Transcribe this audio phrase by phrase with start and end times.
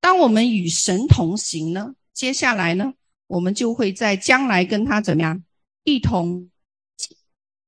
[0.00, 2.94] 当我们与神同行呢，接下来呢，
[3.26, 5.42] 我们就会在将来跟他怎么样
[5.84, 6.50] 一同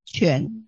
[0.05, 0.67] 全。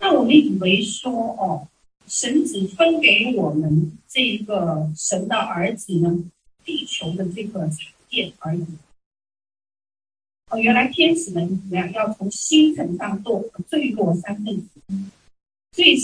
[0.00, 1.68] 那我们以为说哦，
[2.06, 6.24] 神只分给我们这个神的儿子呢，
[6.64, 7.78] 地球的这个产
[8.10, 8.64] 业而已。
[10.50, 11.92] 哦，原来天使们怎么样？
[11.92, 15.04] 要从星辰上堕坠落三分之一，
[15.72, 15.98] 所以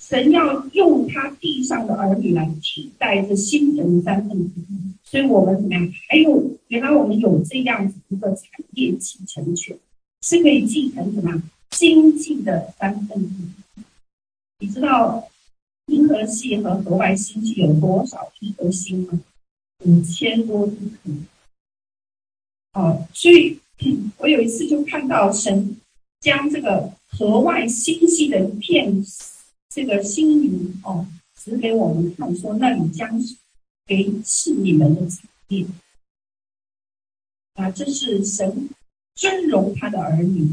[0.00, 4.64] 神要用他地上的儿女来替代这星辰的三分之一。
[5.04, 5.92] 所以我们怎么样？
[6.08, 9.78] 还有原来我们有这样子一个产业继承权，
[10.22, 11.42] 是可以继承什么？
[11.70, 13.84] 星际的三分之一。
[14.60, 15.28] 你知道
[15.86, 19.20] 银河系和河外星系有多少亿颗星吗？
[19.84, 21.10] 五千多亿颗。
[22.80, 23.60] 哦，所以。
[24.18, 25.74] 我有一次就看到神
[26.20, 29.02] 将这个河外星系的一片
[29.72, 31.06] 这个星云哦，
[31.36, 33.36] 指给我们看，说那里将是
[33.86, 35.64] 给是你们的产业
[37.54, 38.68] 啊，这是神
[39.14, 40.50] 尊荣他的儿女。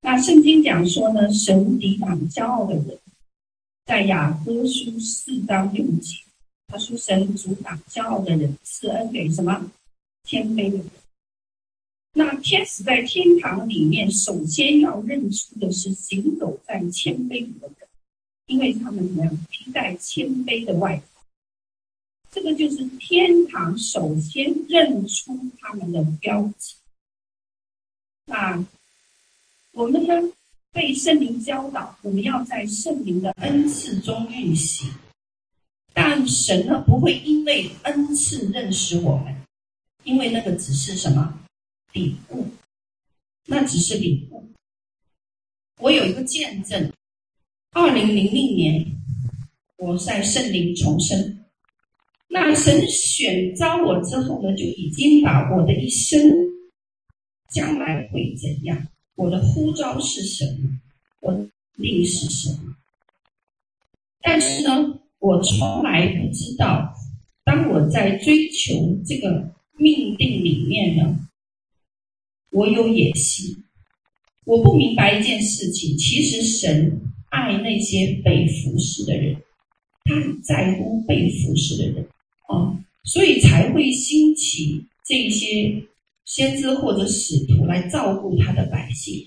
[0.00, 2.98] 那圣经讲说呢，神抵挡骄傲的人，
[3.86, 6.16] 在雅歌书四章六节，
[6.66, 9.70] 他说神阻挡骄傲的人，赐恩给什么？
[10.24, 10.86] 谦卑的人。
[12.12, 17.88] 那天使在天堂里面，首先要认出的是行走在谦卑里的人，
[18.46, 21.22] 因为他们怎么样披戴谦卑的外袍。
[22.32, 26.74] 这个就是天堂首先认出他们的标记。
[28.26, 28.64] 那
[29.72, 30.14] 我们呢，
[30.72, 34.92] 被圣灵教导，我们要在圣灵的恩赐中运行。
[35.92, 39.34] 但神呢，不会因为恩赐认识我们，
[40.04, 41.39] 因为那个只是什么？
[41.92, 42.46] 礼物，
[43.46, 44.48] 那只是礼物。
[45.78, 46.92] 我有一个见证，
[47.72, 48.86] 二零零零年，
[49.76, 51.44] 我在圣灵重生。
[52.28, 56.20] 那神选召我之后呢，就已经把我的一生
[57.50, 58.86] 将来会怎样，
[59.16, 60.80] 我的呼召是什么，
[61.20, 62.76] 我的命是什么。
[64.20, 66.94] 但是呢，我从来不知道，
[67.42, 71.26] 当我在追求这个命定里面呢。
[72.50, 73.62] 我有野心，
[74.44, 75.96] 我不明白一件事情。
[75.96, 77.00] 其实神
[77.30, 79.36] 爱那些被服侍的人，
[80.04, 82.08] 他很在乎被服侍的人
[82.48, 85.82] 啊，所以才会兴起这些
[86.24, 89.26] 先知或者使徒来照顾他的百姓。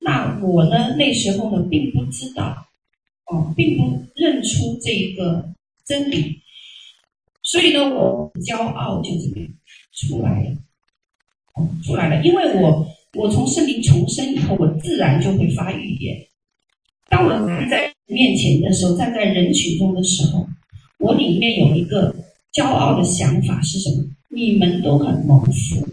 [0.00, 2.66] 那我呢，那时候呢，并不知道，
[3.26, 6.40] 哦，并不认出这个真理，
[7.42, 9.46] 所以呢，我骄傲就这么
[9.92, 10.56] 出来了。
[11.82, 16.26] 出来了，因为我我从圣灵重生以后，我自然就会发语言。
[17.08, 20.46] 当我站在面前的时候，站在人群中的时候，
[20.98, 22.14] 我里面有一个
[22.52, 24.04] 骄傲的想法是什么？
[24.28, 25.88] 你们都很蒙福，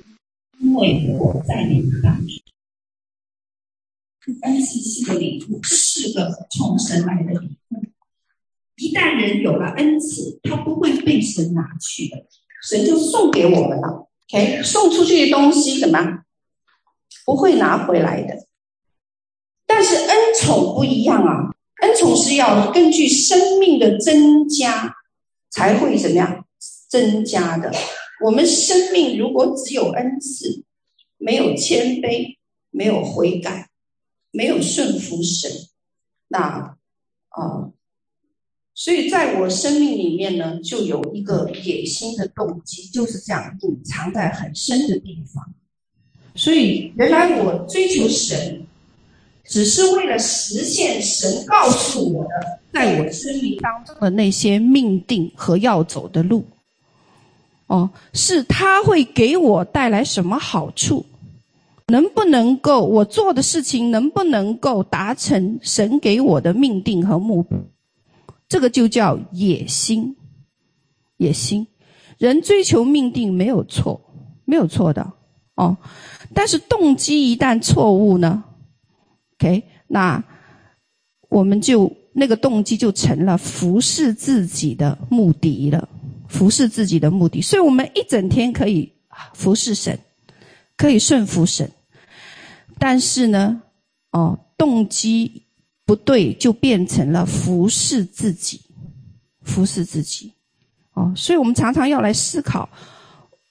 [0.60, 2.28] 因为我在你们当中。
[4.42, 7.82] 恩赐是个礼物，是个从神来的礼物。
[8.76, 12.26] 一旦人有了恩赐，他不会被神拿去的，
[12.62, 14.07] 神就送给我们了。
[14.30, 16.24] OK，送出去的东西怎么
[17.26, 18.46] 不会拿回来的？
[19.66, 21.52] 但是恩宠不一样啊，
[21.82, 24.96] 恩宠是要根据生命的增加
[25.50, 26.46] 才会怎么样
[26.90, 27.72] 增加的。
[28.24, 30.64] 我们生命如果只有恩赐，
[31.18, 32.38] 没有谦卑，
[32.70, 33.70] 没有悔改，
[34.32, 35.52] 没有顺服神，
[36.28, 36.78] 那
[37.30, 37.72] 啊。
[38.80, 45.44] 所以，在我生命里面呢，就有一个野心的动机，就是这样隐藏在很深的地方。
[46.36, 48.62] 所以，原来我追求神，
[49.44, 56.46] 只是为了实现神告诉我的， 在我生命当中的那些命定和要走的路。
[57.66, 61.04] 哦，是他会给我带来什么好处？
[61.88, 67.58] 能不能够我做的事情，能不能够达成神给我的命定和目标？
[68.50, 70.16] 这个就叫野心，
[71.18, 71.68] 野心。
[72.18, 74.02] 人追求命定没有错，
[74.46, 75.14] 没有错的
[75.56, 75.78] 哦。
[76.34, 78.44] 但是动机一旦错误呢
[79.36, 80.24] ？OK，那
[81.30, 85.88] 我们就那个动机就成了服侍自己的目的了，
[86.28, 87.42] 服侍自己的目的。
[87.42, 88.92] 所以我们一整天可以
[89.34, 90.00] 服侍神，
[90.76, 91.70] 可以顺服神，
[92.80, 93.62] 但是呢，
[94.12, 95.44] 哦，动机。
[95.88, 98.60] 不对，就变成了服侍自己，
[99.44, 100.34] 服侍自己，
[100.94, 102.68] 哦，所以我们常常要来思考，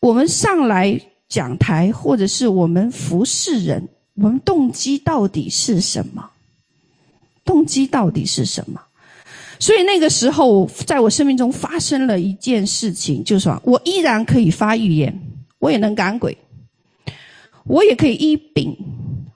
[0.00, 1.00] 我们上来
[1.30, 6.30] 讲台，或者是我们服侍人，我们动机到底是什么？
[7.42, 8.80] 动机到底是什么？
[9.58, 15.18] 所以那个时候，在我生命中发生了一件事情，就是说我依然可以发预言，
[15.58, 16.36] 我也能赶鬼，
[17.64, 18.76] 我也可以医病，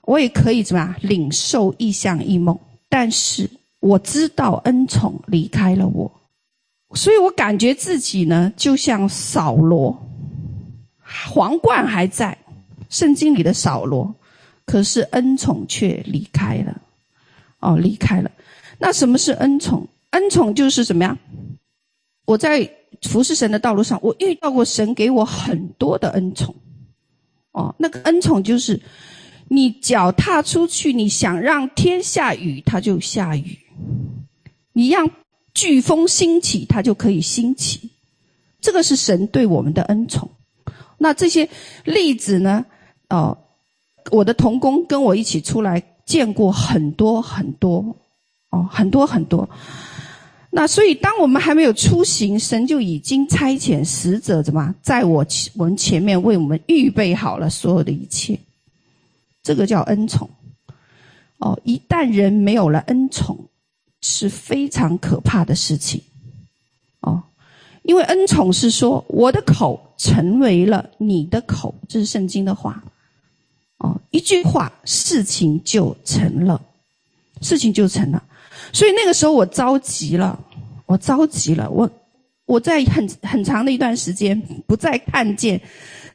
[0.03, 2.55] 我也可以怎么样领受异象异梦，
[2.91, 3.49] 但是
[3.79, 6.11] 我知道恩宠离开了我，
[6.93, 9.97] 所以我感觉自己呢，就像扫罗，
[11.01, 12.37] 皇冠还在，
[12.89, 14.13] 圣经里的扫罗，
[14.65, 16.81] 可是恩宠却离开了，
[17.61, 18.29] 哦，离开了。
[18.77, 19.87] 那什么是恩宠？
[20.09, 21.17] 恩宠就是怎么样？
[22.25, 22.69] 我在
[23.03, 26.53] 服侍神的道路上，我遇到过神给我很多的恩宠。
[27.53, 28.77] 哦，那个恩宠就是，
[29.53, 33.43] 你脚踏出去，你想让天下雨，它就下雨；
[34.71, 35.11] 你让
[35.53, 37.89] 飓风兴起，它就可以兴起。
[38.61, 40.29] 这个是神对我们的恩宠。
[40.97, 41.49] 那这些
[41.83, 42.65] 例子呢？
[43.09, 43.37] 哦，
[44.09, 47.93] 我的同工跟我一起出来见过很多很多，
[48.51, 49.49] 哦，很多很多。
[50.49, 58.39] 那所以，当我们还没有出行，神就已经差遣使者，怎么在我前我们前面为我们预备好了所有的一切？
[59.43, 60.29] 这个叫恩宠。
[61.37, 63.37] 哦，一旦人没有了恩宠，
[64.01, 66.01] 是非常可怕的事情。
[66.99, 67.23] 哦，
[67.81, 72.83] 因为恩宠是说，我的口成为了你的口，这是圣经的话。
[73.77, 76.61] 哦，一句话，事情就成了，
[77.41, 78.23] 事情就成了。
[78.71, 80.39] 所以那个时候我着急了，
[80.85, 81.89] 我着急了，我
[82.45, 85.59] 我在很很长的一段时间不再看见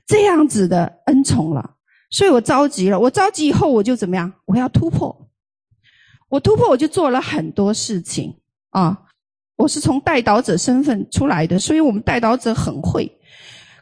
[0.07, 1.75] 这样子的恩宠了，
[2.11, 2.99] 所以我着急了。
[2.99, 4.33] 我着急以后我就怎么样？
[4.45, 5.29] 我要突破，
[6.29, 8.35] 我突破我就做了很多事情
[8.71, 9.03] 啊！
[9.57, 13.11] 我是从带导者身份出来的，所以我们带导者很会。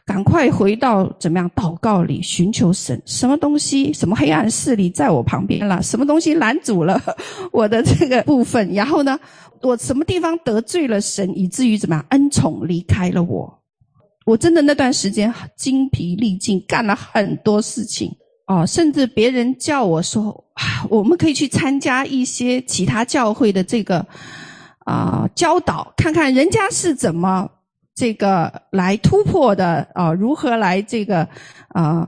[0.05, 5.81] 赶快回到怎么样祷告里寻求神，什么东西，什么黑暗势力在我旁边了？
[5.81, 7.01] 什么东西拦阻了
[7.51, 8.71] 我的这个部分？
[8.71, 9.19] 然后呢，
[9.61, 13.59] 我什么地方得罪了神，以至于怎么样恩宠离开了我？
[14.25, 18.11] 我真的那段时间精疲力尽，干了很多事情
[18.47, 20.43] 哦，甚至别人叫我说，
[20.89, 24.05] 我们可以去参加一些其他教会的这个
[24.79, 27.49] 啊、教导，看看人家是怎么。
[27.97, 31.25] 这个来突破的啊，如何来这个
[31.69, 32.05] 啊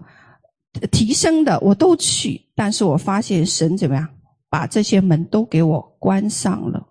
[0.92, 2.42] 提升的，我都去。
[2.56, 4.06] 但是我发现神怎么样，
[4.50, 6.86] 把这些门都给我关上了，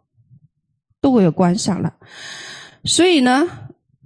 [0.98, 1.92] 都给我关上了。
[2.84, 3.46] 所以呢，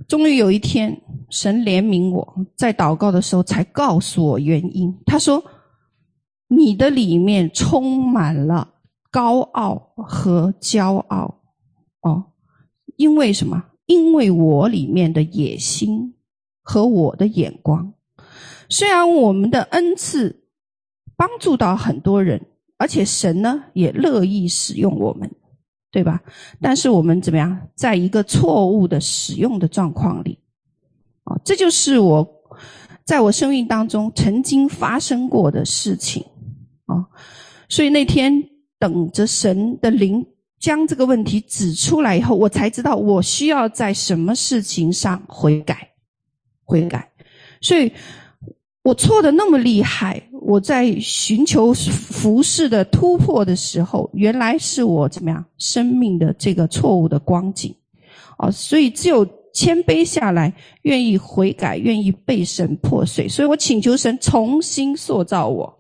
[0.08, 1.00] 终于有一天，
[1.31, 4.94] 神怜悯我，在祷告的时候才告诉我原因。
[5.06, 5.43] 他说
[6.49, 8.69] ：“你的里面充满了
[9.11, 11.41] 高傲和骄傲
[12.03, 12.25] 哦，
[12.97, 16.15] 因为什么？”因为我里面的野心
[16.62, 17.93] 和我的眼光，
[18.69, 20.44] 虽然我们的恩赐
[21.17, 22.41] 帮助到很多人，
[22.79, 25.29] 而且神呢也乐意使用我们，
[25.91, 26.23] 对吧？
[26.61, 30.38] 但是我们怎么样，在一个错误的使用的状况里，
[31.25, 32.28] 啊，这就是我
[33.05, 36.25] 在我生命当中曾经发生过的事情
[36.87, 37.06] 啊。
[37.69, 38.32] 所以那天
[38.78, 40.26] 等着神的灵。
[40.61, 45.88] 将这个问题指出来以后，我才知道我需要在什么事情上悔改，
[46.67, 47.11] 悔改。
[47.62, 47.90] 所以，
[48.82, 57.75] 我错的那么厉害，我在寻求服饰的突破的时候，原来是我怎么样生命的这个错误的光景，
[58.37, 63.29] 哦，所以只有谦卑下来，愿意悔改，愿意被神破碎。
[63.29, 65.72] 所以我请求神重新塑造我，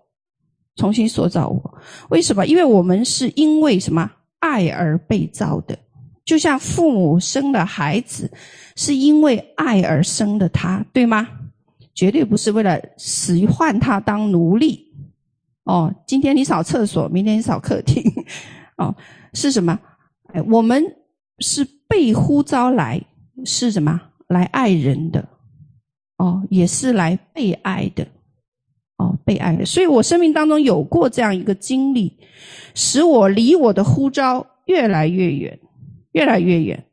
[0.76, 1.78] 重新塑造我。
[2.10, 2.46] 为什么？
[2.46, 4.10] 因为我们是因为什么？
[4.40, 5.78] 爱而被造的，
[6.24, 8.32] 就像父母生了孩子，
[8.74, 11.28] 是因为爱而生的他，对吗？
[11.94, 14.86] 绝对不是为了使唤他当奴隶。
[15.64, 18.02] 哦，今天你扫厕所，明天你扫客厅，
[18.78, 18.96] 哦，
[19.34, 19.78] 是什么？
[20.32, 20.82] 哎，我们
[21.40, 22.98] 是被呼召来，
[23.44, 24.00] 是什么？
[24.28, 25.28] 来爱人的，
[26.18, 28.06] 哦，也是来被爱的。
[28.96, 32.18] 哦，被爱的，所以我生命当中有过这样一个经历，
[32.74, 35.58] 使我离我的呼召越来越远，
[36.12, 36.84] 越来越远。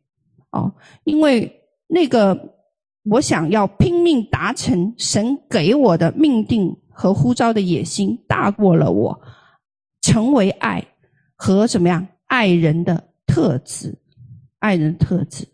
[0.52, 0.74] 哦，
[1.04, 2.56] 因为那个
[3.04, 9.22] 我想要拼命达成神给我的命定和呼召的野心，大过了我
[10.02, 10.82] 成为爱
[11.36, 13.94] 和怎么样爱人的特质，
[14.60, 15.46] 爱人特质。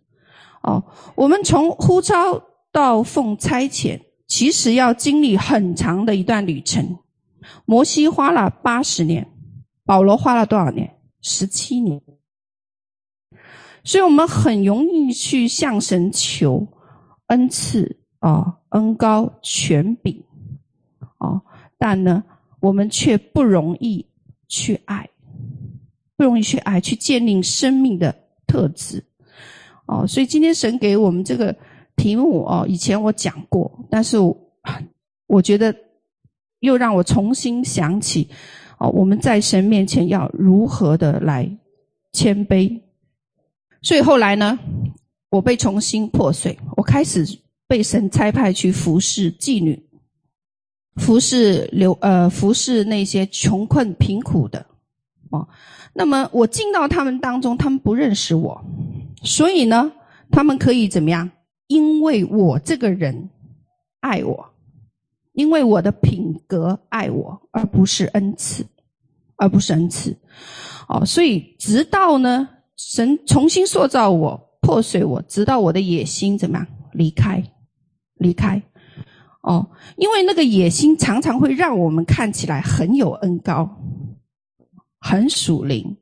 [0.63, 0.83] 哦，
[1.15, 4.01] 我们从呼召到奉差遣。
[4.25, 6.97] 其实要经历很长的一段旅程，
[7.65, 9.29] 摩西花了八十年，
[9.85, 10.97] 保罗花了多少年？
[11.21, 12.01] 十七年。
[13.83, 16.67] 所以我们很容易去向神求
[17.27, 20.23] 恩赐啊、恩膏、权柄
[21.19, 21.39] 啊，
[21.77, 22.23] 但呢，
[22.59, 24.03] 我们却不容易
[24.47, 25.07] 去爱，
[26.15, 28.15] 不容易去爱，去建立生命的
[28.47, 29.05] 特质。
[29.85, 31.55] 哦，所以今天神给我们这个
[31.95, 34.17] 题目哦，以前我讲过，但是
[35.27, 35.75] 我 觉得
[36.59, 38.29] 又让我重新想起
[38.79, 41.49] 哦，我们在神面前要如何的来
[42.13, 42.81] 谦卑。
[43.81, 44.57] 所以后来呢，
[45.29, 47.25] 我被重新破碎，我开始
[47.67, 49.83] 被神差派去服侍妓女，
[50.95, 54.65] 服侍流呃服侍那些穷困贫苦的
[55.31, 55.45] 哦。
[55.93, 58.63] 那么我进到他们当中，他们不认识我。
[59.23, 59.91] 所以呢，
[60.29, 61.31] 他们可以怎么样？
[61.67, 63.29] 因为我这个人
[64.01, 64.53] 爱我，
[65.31, 68.65] 因为我的品格爱我，而不是恩赐，
[69.37, 70.15] 而不是恩赐。
[70.87, 76.67] 哦，所以直到呢，神重新塑造我、破碎我，直到我的野心怎么样？
[76.91, 77.41] 离开，
[78.15, 78.61] 离开。
[79.41, 79.65] 哦，
[79.95, 83.69] 因为那个野心常常会让我们看起来很有恩高，
[84.99, 85.97] 很属灵。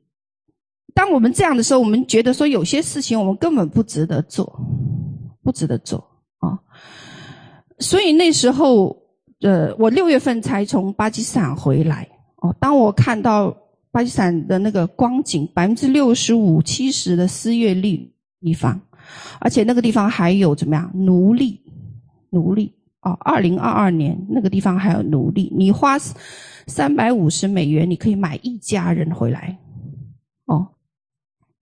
[0.94, 4.60] 当我们这样的时候，我们觉得说有些事情我们根本不值得做，
[5.42, 5.98] 不值得做
[6.38, 6.58] 啊。
[7.78, 8.96] 所以那时候，
[9.40, 12.54] 呃，我六月份才从巴基斯坦回来哦。
[12.60, 13.56] 当我看到
[13.90, 18.80] 巴基斯坦的那个光景，百分之六十五、七十的失业率地方，
[19.40, 21.60] 而且那个地方还有怎么样奴隶？
[22.30, 25.98] 奴隶哦，二零二二年那个地方还有奴隶，你花
[26.66, 29.58] 三百五十美元，你可以买一家人回来。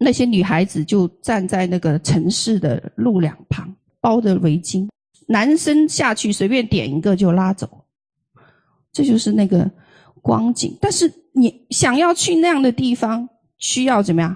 [0.02, 4.88] 那些女孩子就站在那个城市的路两旁，包着围巾，
[5.28, 7.84] 男生下去随便点一个就拉走，
[8.90, 9.70] 这就是那个
[10.22, 10.74] 光景。
[10.80, 13.28] 但是你想要去那样的地方，
[13.58, 14.34] 需要怎么样？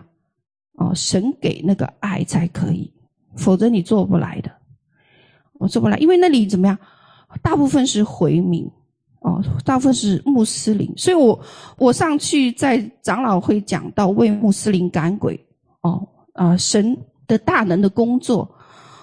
[0.75, 2.93] 哦，神给那个爱才可以，
[3.35, 4.51] 否则你做不来的。
[5.55, 6.79] 我做不来，因为那里怎么样？
[7.41, 8.71] 大部分是回民，
[9.21, 11.41] 哦，大部分是穆斯林，所以我
[11.79, 15.41] 我上去在长老会讲到为穆斯林赶鬼。
[15.85, 18.51] 哦，啊、神的大能的工作，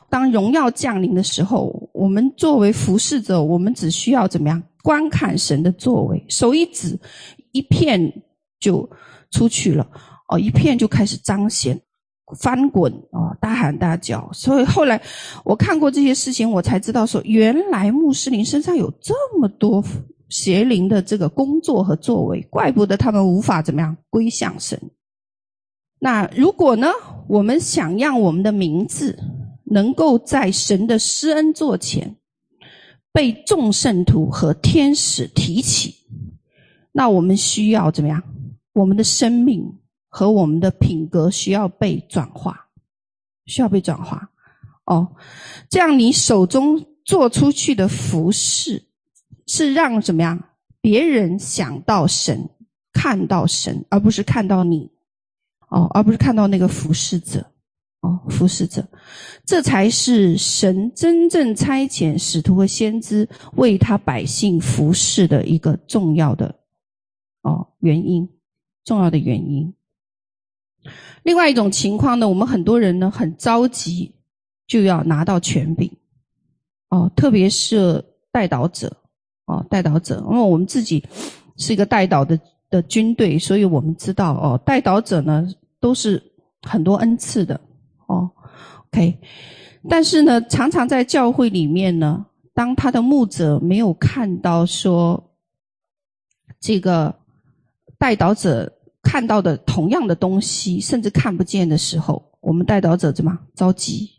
[0.10, 7.00] 当荣耀降临的时候，我们作为服侍者，我们只需要怎么样观看神的作为，手一指，
[7.52, 8.12] 一片
[8.60, 8.90] 就
[9.30, 9.88] 出去了，
[10.28, 11.80] 哦，一片就开始彰显，
[12.40, 14.28] 翻滚啊、大喊大叫。
[14.34, 15.00] 所以后来
[15.44, 19.84] 我看过这些事情，我才知道说，原来穆斯林身上有这么多
[20.30, 24.82] 邪灵的这个工作和作为，怪不得他们无法怎么样归向神。
[26.04, 26.88] 那如果呢，
[27.28, 29.20] 我们想让我们的名字
[29.66, 32.16] 能够在神的施恩座前
[33.14, 35.96] 被众圣徒和天使提起，
[36.92, 38.24] 那我们需要怎么样？
[38.74, 39.78] 我们的生命
[40.10, 42.70] 和我们的品格需要被转化，
[43.46, 44.32] 需要被转化。
[44.86, 45.16] 哦，
[45.70, 48.84] 这样你手中做出去的服饰
[49.46, 50.50] 是让怎么样？
[50.82, 52.50] 别人想到神，
[52.92, 54.91] 看到神，而不是看到你。
[55.72, 57.46] 哦，而不是看到那个服侍者，
[58.02, 58.86] 哦，服侍者，
[59.46, 66.54] 这才是神真正差遣使徒和先知为他百姓服侍的一个重要的
[67.44, 68.28] 哦原因，
[68.84, 69.74] 重要的原因。
[71.24, 74.14] 另外一种情况呢，我们很多人呢很着急
[74.68, 75.90] 就要拿到权柄，
[76.90, 78.94] 哦，特别是代祷者，
[79.46, 81.02] 哦，代祷者，因为我们自己
[81.56, 82.38] 是一个代祷的
[82.70, 85.50] 的军队，所以我们知道哦，代祷者呢。
[85.82, 86.24] 都是
[86.62, 87.60] 很多恩赐的
[88.08, 88.32] 哦
[88.88, 89.18] ，OK，
[89.90, 95.32] 但是呢，常常在教会里面呢，当他的牧者没有看到说
[96.60, 97.14] 这个
[97.98, 98.72] 代祷者
[99.02, 104.10] 看到的同样的东西，甚至看不见的时候，我们代祷者怎么着急？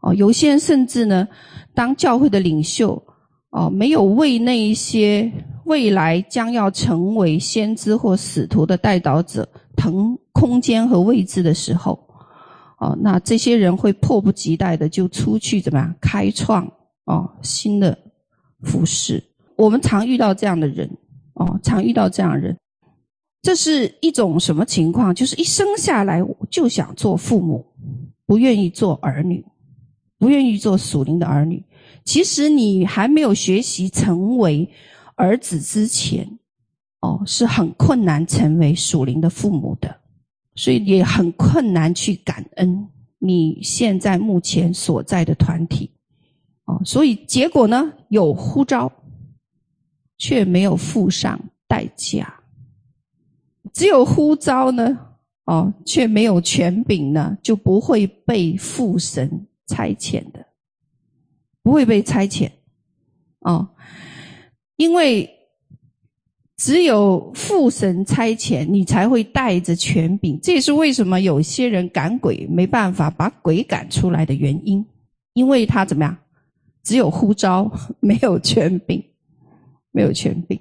[0.00, 1.26] 哦，有些人甚至呢，
[1.74, 3.02] 当教会的领袖
[3.48, 5.32] 哦，没有为那一些
[5.64, 9.48] 未来将要成为先知或使徒的代祷者
[9.84, 11.92] 腾空间和位置的时候，
[12.78, 16.66] 哦，那这些人会迫不及待的就出去怎么样开创
[17.04, 17.96] 哦新的
[18.62, 19.22] 服饰。
[19.56, 20.90] 我们常遇到这样的人，
[21.34, 22.56] 哦，常遇到这样人，
[23.42, 25.14] 这是一种什么情况？
[25.14, 27.66] 就是一生下来就想做父母，
[28.24, 29.44] 不愿意做儿女，
[30.18, 31.62] 不愿意做属灵的儿女。
[32.06, 34.66] 其实你还没有学习成为
[35.14, 36.38] 儿子之前。
[37.04, 39.94] 哦，是很困难成为属灵的父母的，
[40.54, 45.90] 所以也很困难去感恩你现在目前所在的团体。
[46.64, 48.90] 哦，所以结果呢，有呼召，
[50.16, 52.24] 却没有付上代价；
[53.74, 54.98] 只有呼召呢，
[55.44, 60.46] 哦，却没有权柄呢，就不会被父神差遣的，
[61.62, 62.50] 不会被差遣。
[63.40, 63.68] 哦，
[64.76, 65.30] 因为。
[66.56, 70.38] 只有父神差遣，你才会带着权柄。
[70.40, 74.84] 这也是为什么有些人赶鬼没办法把鬼赶出来的原因，
[75.32, 76.16] 因为他怎么样？
[76.84, 79.02] 只有呼召，没有权柄，
[79.90, 80.60] 没有权柄。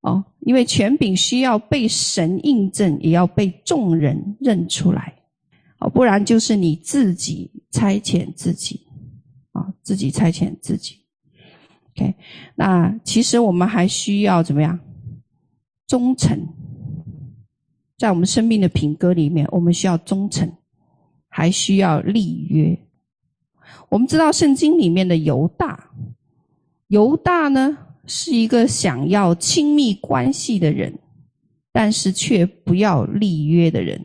[0.00, 5.12] 哦，因为权柄需要被神印证，也要被众人认出来。
[5.78, 8.86] 哦，不然就是你自己差遣自己，
[9.52, 10.96] 啊，自己差遣自己。
[11.94, 12.14] OK，
[12.54, 14.78] 那其实我们还需要怎么样？
[15.92, 16.48] 忠诚，
[17.98, 20.50] 在我们生命的品格里面，我们需要忠诚，
[21.28, 22.78] 还需要立约。
[23.90, 25.90] 我们知道圣经里面的犹大，
[26.86, 30.98] 犹大呢是一个想要亲密关系的人，
[31.72, 34.02] 但是却不要立约的人，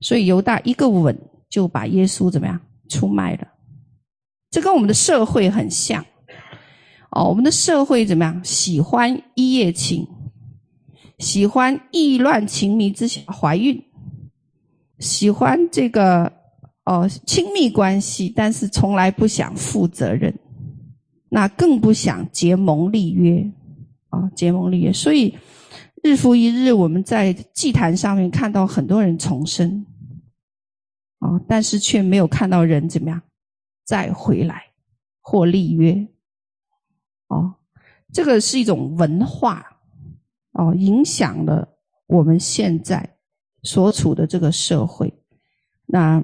[0.00, 1.14] 所以犹大一个吻
[1.50, 3.46] 就把耶稣怎么样出卖了。
[4.50, 6.02] 这跟我们的社会很像。
[7.10, 8.42] 哦，我们的社会怎么样？
[8.42, 10.08] 喜欢一夜情，
[11.18, 13.82] 喜欢意乱情迷之下怀孕，
[14.98, 16.32] 喜欢这个
[16.84, 20.32] 哦亲密关系，但是从来不想负责任，
[21.28, 23.50] 那更不想结盟立约。
[24.10, 24.92] 啊、哦，结盟立约。
[24.92, 25.36] 所以
[26.02, 29.84] 日复一日，我们在祭坛上面看到很多人重生，
[31.18, 33.20] 啊、但是却没有看到人怎么样
[33.84, 34.62] 再回来
[35.20, 36.08] 或立约。
[37.26, 37.54] 哦，
[38.12, 39.77] 这个是一种文化，
[40.58, 41.68] 哦，影响了
[42.08, 43.16] 我们现在
[43.62, 45.12] 所处的这个社会。
[45.86, 46.22] 那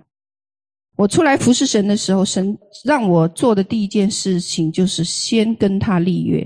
[0.97, 6.45] 我出来服侍神的时候，神让我做的第一件事情就是先跟他立约。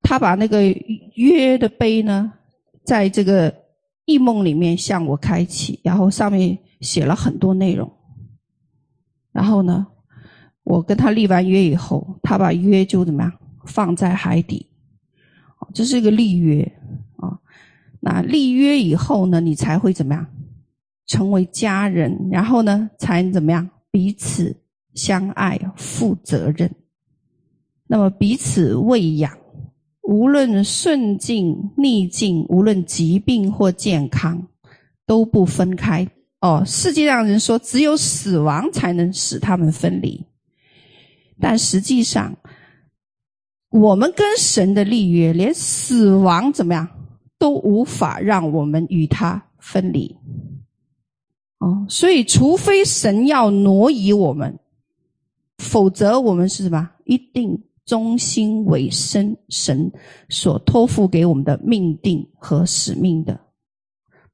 [0.00, 0.62] 他把那个
[1.14, 2.32] 约的杯呢，
[2.82, 3.54] 在这个
[4.06, 7.90] 异梦里面向我开启，然后上面写了很多内容。
[9.32, 9.86] 然后呢，
[10.64, 13.32] 我跟他立完约以后，他把约就怎么样
[13.66, 14.66] 放在海底，
[15.72, 16.62] 这是一个立约
[17.16, 17.38] 啊。
[18.00, 20.26] 那立约以后呢，你才会怎么样
[21.06, 24.56] 成为家人，然后呢，才能怎么样彼此
[24.94, 26.70] 相爱、负责任。
[27.86, 29.36] 那么彼此喂养，
[30.02, 34.48] 无论顺境逆境，无论疾病或健康，
[35.06, 36.08] 都不分开。
[36.40, 40.24] 哦，世界上人说，只有死亡才能使他们分离。
[41.38, 42.36] 但实际上，
[43.72, 46.86] 我们跟神的立约，连死亡怎么样
[47.38, 50.14] 都无法让我们与他分离。
[51.58, 54.58] 哦，所以除非神要挪移我们，
[55.58, 56.90] 否则我们是什么？
[57.06, 59.90] 一定忠心委身神
[60.28, 63.40] 所托付给我们的命定和使命的。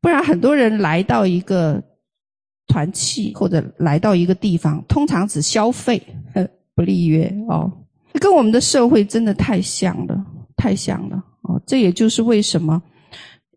[0.01, 1.83] 不然，很多人来到一个
[2.67, 6.03] 团契或者来到一个地方，通常只消费。
[6.75, 7.73] 不立约哦，
[8.19, 10.27] 跟我们的社会真的太像了，
[10.57, 11.61] 太像了哦。
[11.67, 12.83] 这也就是为什么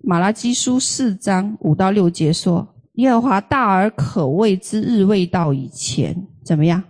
[0.04, 6.84] 马拉基书四章五到六节说：“耶和华大而可畏之日未到以前，怎么样？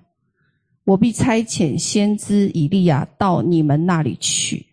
[0.84, 4.66] 我必差遣先知以利亚到你们那里去。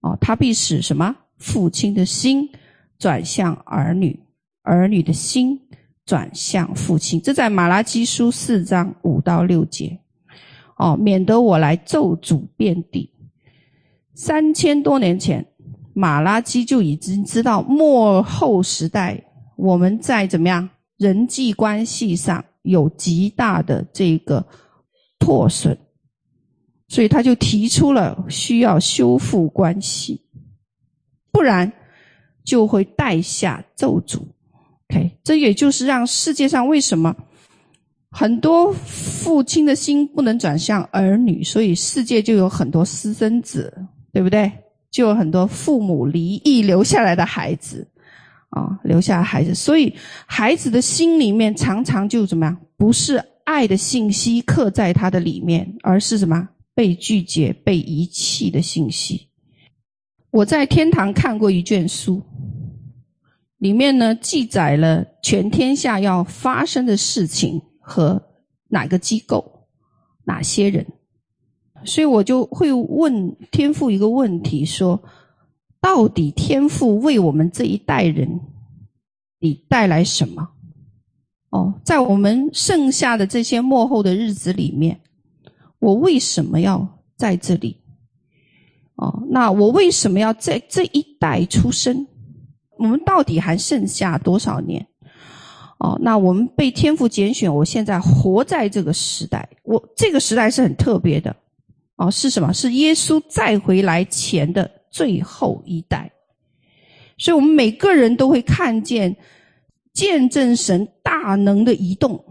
[0.00, 1.14] 哦，他必使什么？
[1.36, 2.48] 父亲的心
[2.98, 4.18] 转向儿女，
[4.62, 5.60] 儿女的心
[6.06, 9.98] 转向父亲。”这在马拉基书四章五到六节。
[10.78, 13.12] 哦，免得我来咒诅遍地。
[14.14, 15.46] 三千多年前，
[15.92, 19.22] 马拉基就已经知道末后时代
[19.56, 24.46] 我们在怎么样人际关系上有极大的这个
[25.18, 25.76] 破损，
[26.86, 30.22] 所以他就提出了需要修复关系，
[31.32, 31.72] 不然
[32.44, 34.20] 就会带下咒诅。
[34.90, 37.16] OK，这也就是让世界上为什么。
[38.10, 43.72] 很多父亲的心不能转向儿女，所以世界就有很多私生子，
[44.12, 44.50] 对不对？
[44.90, 47.86] 就有很多父母离异留下来的孩子，
[48.48, 49.94] 啊、留下孩子，所以
[50.26, 52.56] 孩子的心里面常常就怎么样？
[52.78, 56.48] 不是爱的信息刻在他的里面，而是什么？
[56.74, 59.28] 被拒绝、被遗弃的信息。
[60.30, 62.22] 我在天堂看过一卷书，
[63.58, 67.60] 里面呢记载了全天下要发生的事情。
[67.88, 68.22] 和
[68.68, 69.66] 哪个机构、
[70.24, 70.86] 哪些人，
[71.84, 75.02] 所以我就会问天父一个问题：说，
[75.80, 78.40] 到底天父为我们这一代人，
[79.40, 80.50] 你带来什么？
[81.48, 85.00] 哦，在我们剩下的这些末后的日子里面，
[85.78, 87.78] 我为什么要在这里？
[88.96, 92.06] 哦，那我为什么要在这一代出生？
[92.76, 94.86] 我们到底还剩下多少年？
[95.78, 101.34] 哦，那我们被天父拣选，我现在活在这个时代，我这个时代是很特别的，
[101.96, 102.52] 哦，是什么？
[102.52, 106.10] 是耶稣再回来前的最后一代。
[107.16, 109.16] 所以，我们每个人都会看见、
[109.92, 112.24] 见证神大能的移动，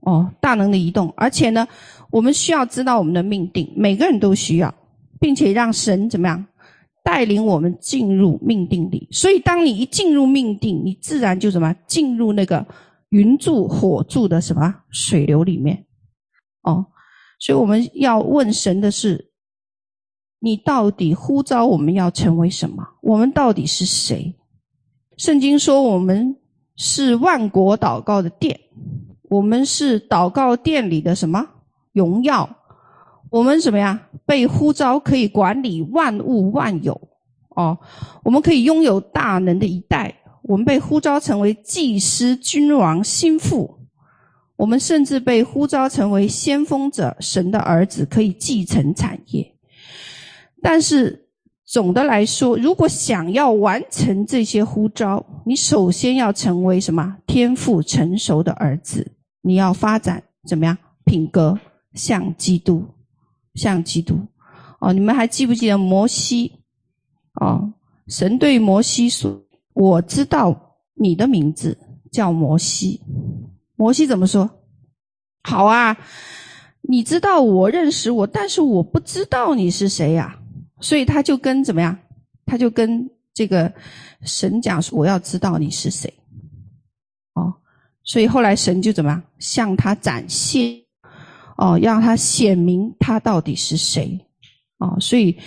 [0.00, 1.12] 哦，大能的移动。
[1.16, 1.66] 而且呢，
[2.10, 4.72] 我们需要知道我们的命定，每个人都需要，
[5.20, 6.44] 并且让神怎么样
[7.02, 9.08] 带领我们进入命定里。
[9.10, 12.66] 所以，当你一进入命定，你自然就什么进入那个
[13.10, 15.86] 云柱火柱的什么水流里面，
[16.62, 16.86] 哦。
[17.38, 19.28] 所以我们要问神的是。
[20.44, 22.84] 你到底呼召我们要成为什么？
[23.00, 24.34] 我们到底是谁？
[25.16, 26.36] 圣经说我们
[26.74, 28.58] 是万国祷告的殿，
[29.30, 31.46] 我们是祷告殿里的什么
[31.92, 32.56] 荣耀？
[33.32, 37.00] 我们怎么样被呼召可以管理万物万有？
[37.56, 37.78] 哦，
[38.22, 40.14] 我们可以拥有大能的一代。
[40.42, 43.78] 我们被呼召成为祭司、君王、心腹。
[44.56, 49.54] 我们甚至被呼召成为先锋者，神的儿子可以继承产业。
[50.60, 51.26] 但是
[51.64, 57.16] 总的来说，如果想要完成这些呼召，你首先要成为什么？
[57.26, 59.12] 天赋成熟的儿子。
[59.40, 60.76] 你要发展怎么样？
[61.04, 61.58] 品格
[61.94, 62.84] 像基督，
[63.54, 64.18] 像基督。
[64.80, 66.52] 哦，你们还记不记得摩西？
[67.40, 67.72] 哦，
[68.08, 69.42] 神对摩西说
[69.74, 71.78] ：“我知道你的名字
[72.10, 73.00] 叫摩西。”
[73.76, 74.50] 摩西怎么说？
[75.44, 75.96] 好啊，
[76.82, 80.38] 你知道我认识我，但是我不知道你是谁呀？
[80.80, 81.96] 所以他就跟怎么样？
[82.44, 83.72] 他就跟这个
[84.22, 86.12] 神讲说：“我要知道你是谁。”
[87.34, 87.54] 哦，
[88.02, 89.22] 所以后来神就怎么样？
[89.38, 90.81] 向他展现，
[91.62, 94.18] 哦，让他显明他到底是谁。
[94.78, 95.38] 哦，所以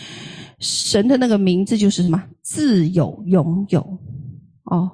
[0.59, 2.23] 神的那个名字就是什么？
[2.41, 3.81] 自有永有。
[4.63, 4.89] 哦，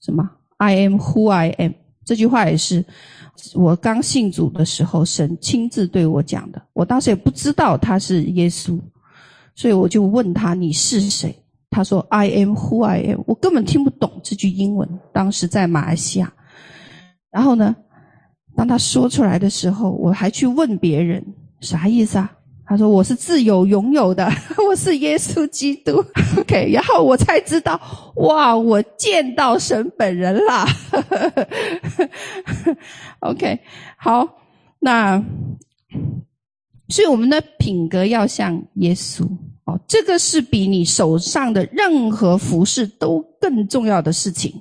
[0.00, 1.72] 什么？I am who I am。
[2.04, 2.84] 这句话也是
[3.54, 6.60] 我刚信主的时候，神亲自对我讲的。
[6.72, 8.76] 我当时也不知道他是耶稣。
[9.54, 11.32] 所以我就问他，你是谁？
[11.70, 13.22] 他说 I am who I am。
[13.24, 14.88] 我根本听不懂这句英文。
[15.12, 16.32] 当时在马来西亚，
[17.30, 17.76] 然后呢，
[18.56, 21.24] 当他说出来的时候，我还去问别人
[21.60, 22.30] 啥意思啊？
[22.66, 24.30] 他说我是自有拥有的，
[24.68, 26.02] 我是耶稣基督。
[26.38, 27.80] OK，然后我才知道，
[28.16, 30.66] 哇，我见到神本人啦。
[33.20, 33.60] OK，
[33.96, 34.28] 好，
[34.80, 35.22] 那。
[36.90, 39.24] 所以我们的品格要像耶稣
[39.64, 44.52] 哦，这个是比你手上的任何服饰都更重要的事情，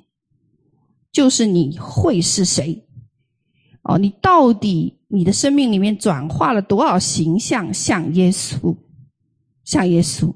[1.12, 2.82] 就是你会是谁
[3.84, 3.98] 哦？
[3.98, 8.76] 你到底你的生命里面转化了多少形象像耶稣？
[9.64, 10.34] 像耶稣。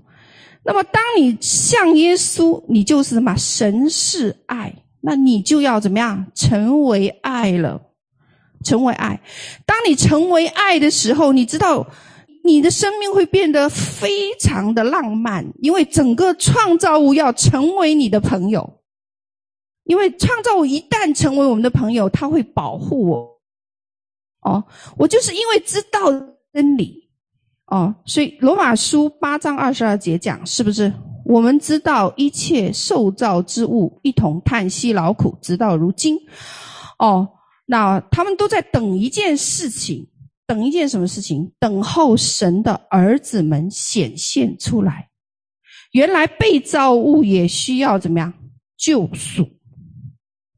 [0.63, 3.35] 那么当你像耶稣，你就是什么？
[3.35, 6.27] 神是爱，那你就要怎么样？
[6.33, 7.81] 成为爱了。
[8.63, 9.21] 成为爱，
[9.65, 11.87] 当你成为爱的时候，你知道
[12.43, 18.81] 你的生命会变得非常的浪漫，因为整个创造物要成为你的朋友。
[19.83, 23.36] 因为创造物一旦成为我们的朋友，他会保护我。
[24.41, 24.63] 哦，
[24.97, 26.11] 我就是因为知道
[26.53, 27.09] 真理，
[27.67, 30.91] 哦，所以罗马书八章二十二节讲，是不是？
[31.25, 36.17] 我们知道一切受造之物一同叹息劳苦，直到如今。
[36.99, 37.27] 哦。
[37.69, 40.07] 那他们都在等一件事情，
[40.45, 41.51] 等一件什么事情？
[41.59, 45.09] 等候神的儿子们显现出来。
[45.91, 48.33] 原来被造物也需要怎么样
[48.77, 49.45] 救赎？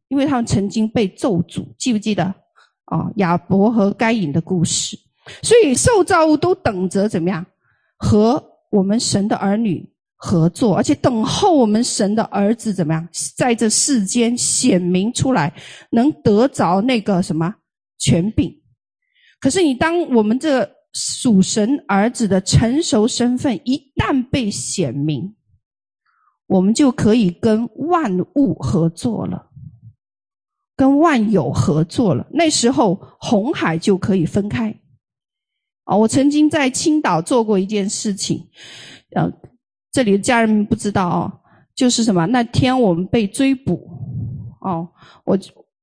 [0.09, 2.31] 因为他们曾经被咒诅，记不记得
[2.89, 3.09] 啊？
[3.15, 4.97] 亚伯和该隐的故事。
[5.43, 7.45] 所以受造物都等着怎么样
[7.97, 15.53] 和我们神的儿女合作，而且等候我们神的儿子怎么样，在这世间显明出来，
[15.91, 17.55] 能得着那个什么
[17.99, 18.53] 权柄。
[19.39, 25.35] 可是你当我们这属神儿子的成熟身份一旦被显明，
[26.47, 29.48] 我们就可以跟万物合作了，
[30.79, 32.25] 跟万有合作了。
[32.31, 34.73] 那时候红海就可以分开。
[35.83, 38.47] 啊，我曾经在青岛做过一件事情，
[39.13, 39.29] 呃。
[39.91, 41.33] 这里的家人们不知道哦，
[41.75, 42.23] 就是什么？
[42.27, 43.89] 那天我们被追捕，
[44.61, 44.87] 哦，
[45.25, 45.35] 我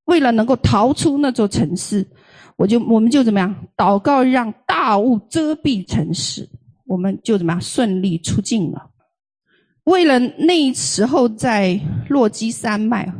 [0.04, 2.06] 为了能够逃出那座城市，
[2.54, 3.52] 我就我们就怎么样？
[3.76, 6.48] 祷告让大雾遮蔽城市，
[6.86, 7.60] 我们就怎么样？
[7.60, 8.90] 顺利出境了。
[9.86, 11.78] 为了那时候在
[12.08, 13.12] 落基山脉，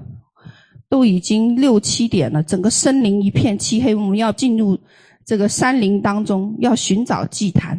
[0.97, 4.79] 都已经六七点了，整个森林一片漆黑，我们要进入
[5.27, 7.79] 这个山林当中，要寻找祭坛。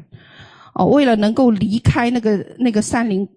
[0.76, 3.28] 哦，为了能够离开那个那个山林，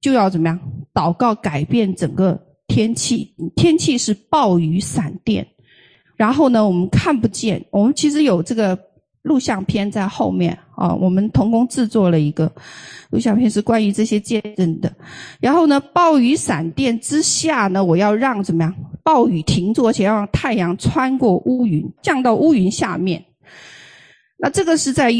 [0.00, 0.56] 就要怎么样？
[0.94, 5.44] 祷告改变整个天气，天气是暴雨闪电，
[6.14, 7.60] 然后呢，我们看不见。
[7.72, 8.78] 我们其实有这个
[9.22, 12.50] 录像片在后面啊，我们同工制作了一个
[13.10, 14.92] 录像片，是关于这些见证的。
[15.40, 18.72] 然后呢，暴雨闪电之下呢，我要让怎么样？
[19.02, 23.24] 暴雨停住，而且让太阳穿过乌云，降到乌云下面。
[24.38, 25.12] 那这个是在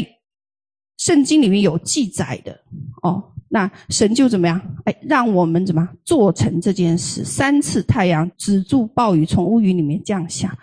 [0.97, 2.57] 圣经里面有记载的
[3.03, 3.21] 哦。
[3.51, 4.61] 那神就怎么样？
[4.85, 7.25] 哎，让我们怎么做成这件事？
[7.25, 10.55] 三次太阳止住暴雨，从乌云里面降下。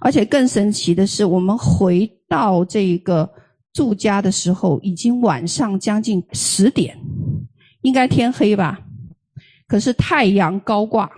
[0.00, 3.30] 而且更神奇的是，我们回到这个
[3.74, 6.96] 住家的时候，已经晚上将近十点，
[7.82, 8.80] 应该天黑吧？
[9.66, 11.10] 可是太阳高挂，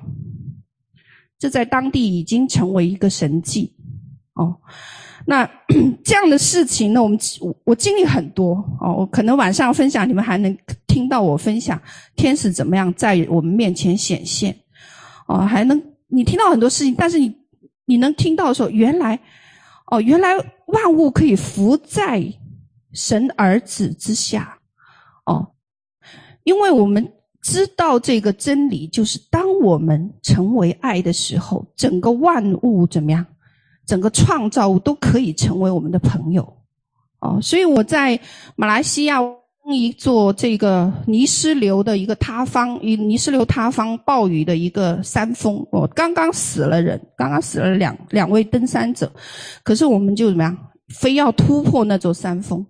[1.39, 3.73] 这在当地已经成为一个神迹
[4.35, 4.57] 哦。
[5.27, 5.49] 那
[6.03, 11.79] 这样的事情呢，我们我我经历很多哦，我可能晚上分享，你们还能听到我分享
[12.15, 14.57] 天使怎么样在我们面前显现
[15.27, 17.37] 哦，还能你听到很多事情，但是你
[17.85, 19.19] 你能听到说，原来
[19.91, 20.35] 哦，原来
[20.69, 22.25] 万物可以伏在
[22.97, 24.59] 神儿子之下
[25.27, 25.47] 哦，
[26.43, 33.25] 因为我们知道这个真理，就是当我们成为爱的时候，整个万物怎么样？
[33.87, 36.43] 整个创造物都可以成为我们的朋友，
[37.21, 38.19] 哦，所以我在
[38.57, 39.21] 马来西亚
[39.71, 49.13] 一座这个泥石流的一个塌方，一泥石流塌方暴雨的一个山峰，哦，刚刚死了人，刚刚死了两两位登山者，
[49.63, 50.57] 可是我们就怎么样，
[50.89, 52.65] 非要突破那座山峰，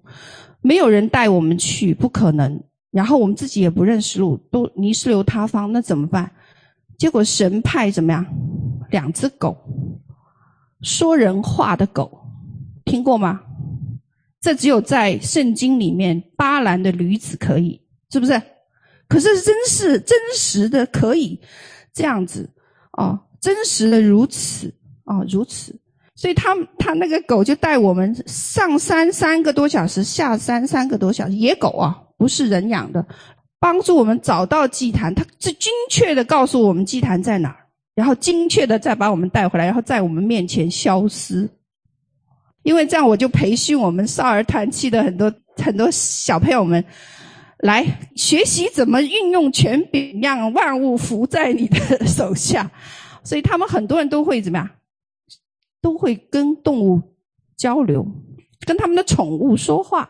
[0.60, 6.30] 没有人带我们去，不可能，然后我们自己也不认识路，都泥石流塌方，那怎么办？
[6.98, 8.24] 结果神派怎么样，
[8.90, 9.56] 两只狗。
[10.82, 12.26] 说人话的狗，
[12.84, 13.40] 听过吗？
[14.40, 18.40] 这只有在圣经里面，巴兰的驴子可以，是不是？
[19.08, 21.40] 可是真是真实的，可以
[21.92, 22.48] 这样子
[22.92, 24.72] 哦，真实的如此
[25.04, 25.78] 哦，如此。
[26.16, 33.06] 所以他他那个狗就带我们上山三个多小时，下山三个多小时，野狗啊，不是人养的，
[33.60, 37.56] 帮助我们找到祭坛，他最精确的告诉我们祭坛在哪儿。
[37.94, 41.48] 然后精确的再把我们带回来，然后在我们面前消失。
[42.62, 46.84] 因为这样，我就培训我们少儿团契的很多很多小朋友们
[47.58, 52.70] 来学习怎么运用权柄，让万物服在你的手下。
[53.22, 54.68] 所以他们很多人都会怎么样？
[55.80, 57.00] 都会跟动物
[57.56, 58.06] 交流，
[58.66, 60.08] 跟他们的宠物说话。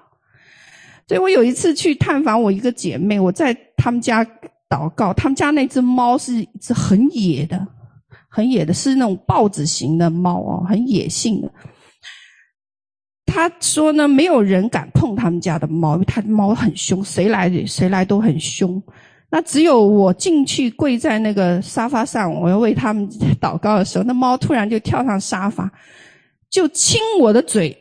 [1.09, 4.25] 所以我有一次去探访我一个姐妹，我在他们家
[4.69, 7.67] 祷告，他们家那只猫是一只很野的。
[8.29, 11.51] 很野的，是那种豹子型的猫哦，很野性的。
[13.25, 18.83] 他说呢，没有人敢碰他们家的猫，因为他的猫很凶，谁来谁来都很凶。
[19.31, 23.09] 那只有我进去跪在那个沙发上，我要为他们
[23.41, 25.71] 祷告的时候，那猫突然就跳上沙发，
[26.49, 27.77] 就亲我的嘴，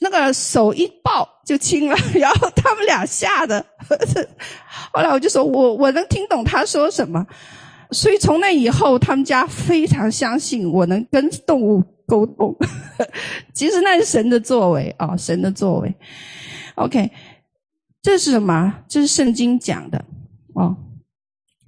[0.00, 3.64] 那个手一抱就亲了， 然后他们俩吓得。
[4.92, 7.26] 后来我就说我我能听懂他说什么。
[7.90, 12.54] 所以从那以后，他们家非常相信我能跟动物沟通。
[13.54, 15.94] 其实那是神的作为啊，神的作为。
[16.74, 17.10] OK，
[18.02, 18.82] 这是什么？
[18.88, 20.04] 这是圣经讲的
[20.54, 20.76] 哦。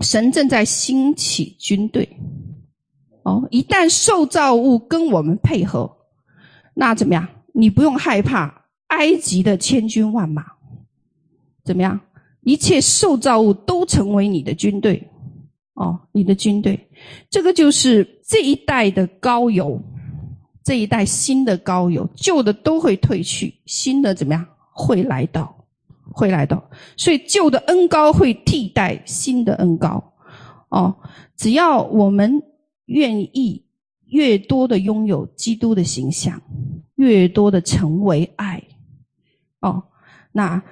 [0.01, 2.09] 神正在兴起军队
[3.23, 3.47] 哦。
[3.51, 5.91] 一旦受造物跟我们配合，
[6.75, 7.29] 那怎么样？
[7.53, 10.45] 你不用害怕埃及的千军万马。
[11.65, 12.01] 怎么样？
[12.43, 15.07] 一切受造物都成为你的军队。
[15.75, 16.79] 哦，你的军队，
[17.31, 19.81] 这个就是这一代的高油，
[20.63, 24.47] 这一代新的高油，旧的都会退去，新的怎么样？
[24.73, 25.60] 会来到，
[26.11, 26.63] 会来的，
[26.97, 30.13] 所以旧的恩膏会替代新的恩膏。
[30.69, 30.95] 哦，
[31.37, 32.43] 只要我们
[32.87, 33.65] 愿意，
[34.07, 36.43] 越多的拥有基督的形象，
[36.97, 38.63] 越多的成为爱。
[39.61, 39.83] 哦，
[40.33, 40.63] 那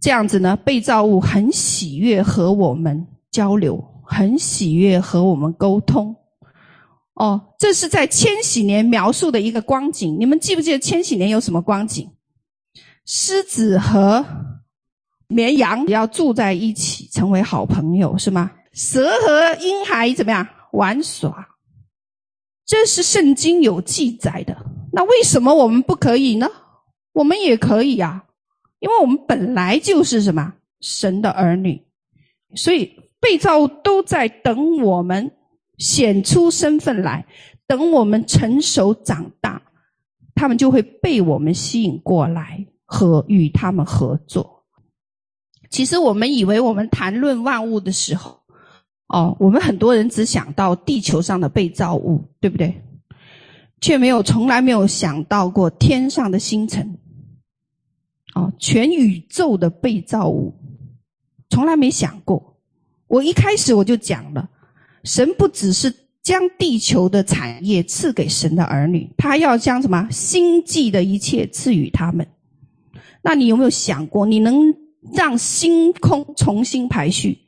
[0.00, 0.56] 这样子呢？
[0.56, 3.84] 被造物很喜悦和我们交流。
[4.12, 6.16] 很喜悦和我们沟通，
[7.14, 10.16] 哦，这是在千禧年描述的一个光景。
[10.18, 12.10] 你们记不记得千禧年有什么光景？
[13.12, 14.24] 狮子和
[15.26, 18.52] 绵羊要住在一起，成为好朋友，是吗？
[18.72, 21.48] 蛇和婴孩怎么样玩耍？
[22.64, 24.56] 这是圣经有记载的。
[24.92, 26.48] 那为什么我们不可以呢？
[27.14, 28.26] 我们也可以呀，
[28.78, 31.84] 因为我们本来就是什么神的儿女，
[32.54, 32.96] 所以。
[33.22, 35.30] 被造都在等我们
[35.76, 37.26] 显出身份来，
[37.66, 39.60] 等我们成熟长大，
[40.34, 44.64] 他们就会被我们吸引过来和与他们合作。
[45.70, 48.40] 其实我们以为我们谈论万物的时候，
[49.06, 52.82] 哦，我们很多人只想到地球上的被造物，对不对？
[53.80, 56.98] 却没有从来没有想到过天上的星辰，
[58.34, 60.52] 哦，全宇宙的被造物，
[61.48, 62.58] 从来没想过。
[63.06, 64.50] 我一开始我就讲了，
[65.04, 72.26] 神不只是将地球的产业赐给神的儿女，他要将什么星际的一切赐予他们。
[73.22, 74.74] 那你有没有想过，你能
[75.12, 77.38] 让星空重新排序？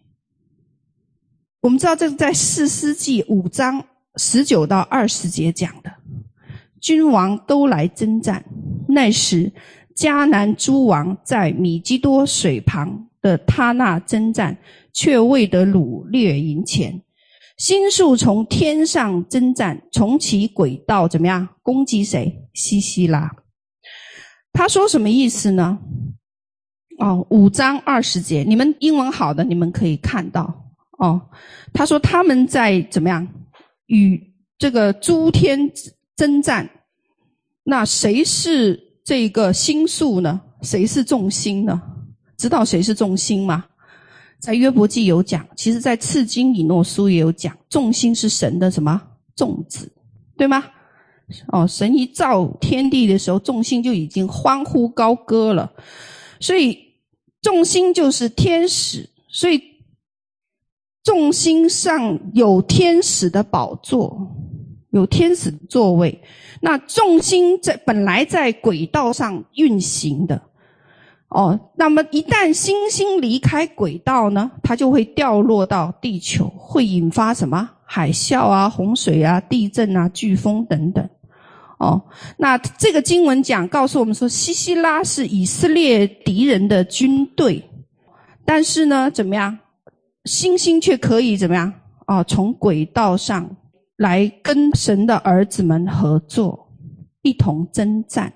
[1.60, 3.84] 我们知道这是在四世纪五章
[4.16, 5.92] 十九到二十节讲的，
[6.80, 8.44] 君王都来征战。
[8.88, 9.52] 那时
[9.96, 14.58] 迦南诸王在米基多水旁的他那征战，
[14.92, 17.00] 却未得掳掠营钱。
[17.56, 22.48] 星宿从天上征战，从其轨道怎么样攻击谁？
[22.54, 23.30] 西西拉。
[24.52, 25.78] 他说什么意思呢？
[26.98, 30.72] 哦，五章二十节，你们英文好的，你们可以看到。
[30.98, 31.20] 哦，
[31.72, 33.26] 他说他们在怎么样
[33.86, 34.22] 与
[34.58, 35.58] 这个诸天
[36.14, 36.68] 征战？
[37.64, 40.40] 那谁是这个星宿呢？
[40.62, 41.80] 谁是众星呢？
[42.36, 43.64] 知道谁是众星吗？
[44.38, 49.00] 在约伯记有讲，其实在次经以诺书也有讲，众星是神的什么
[49.34, 49.90] 众子，
[50.36, 50.64] 对吗？
[51.48, 55.72] 哦，神一造天地的时候，众星就已经欢呼高歌了，
[56.40, 56.78] 所以
[57.40, 59.62] 众星就是天使，所以。
[61.04, 64.16] 众星上有天使的宝座，
[64.92, 66.16] 有天使的座位。
[66.60, 70.40] 那众星在本来在轨道上运行的，
[71.28, 81.10] 哦，那么一旦星星离开轨道呢，它就会掉落到地球，会引发什么海啸啊、洪水啊、地震啊、飓风等等。
[81.82, 82.00] 哦，
[82.36, 87.60] 那这个经文讲告诉我们说，西西拉是以色列敌人的军队，
[88.44, 89.58] 但是呢，怎么样？
[90.24, 91.72] 星星却可以怎么样？
[92.06, 93.56] 哦，从轨道上
[93.96, 96.68] 来跟神的儿子们合作，
[97.22, 98.32] 一同征战。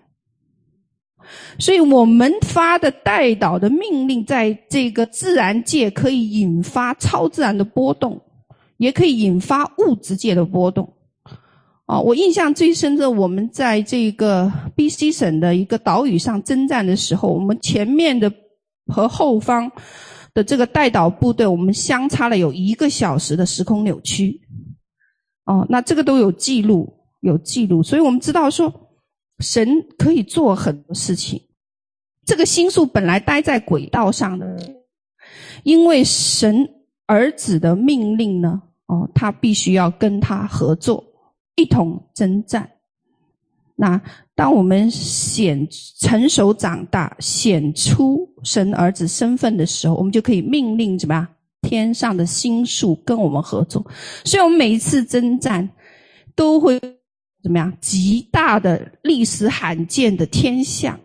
[1.61, 8.21] 所以我们发的代祷的命令，在这个自然界可以引发超自然的波动，
[8.79, 10.93] 也可以引发物质界的波动。
[11.87, 18.33] 啊，我印象最深的，我们在这个 BC 省的一个岛屿上征战的时候，我们前面的
[18.87, 19.73] 和后方。
[20.35, 24.39] 的这个带岛部队，我们相差了有一个小时的时空扭曲，
[25.47, 28.71] 哦，那这个都有记录，有记录，所以我们知道说，
[29.39, 31.41] 神可以做很多事情。
[32.27, 34.59] 这个星宿本来待在轨道上的，
[35.63, 36.69] 因为神
[37.07, 41.03] 儿子的命令呢，哦，他必须要跟他合作，
[41.57, 42.71] 一同征战。
[43.75, 44.01] 那
[44.35, 45.67] 当我们显
[45.99, 51.27] 成熟长大，显出神儿子身份的时候，我们就可以命令怎么样？
[51.63, 53.85] 天上的星宿跟我们合作。
[54.25, 55.69] 所以，我们每一次征战
[56.35, 56.81] 都会
[57.43, 57.73] 怎么样？
[57.81, 60.99] 极大的历史罕见的天象。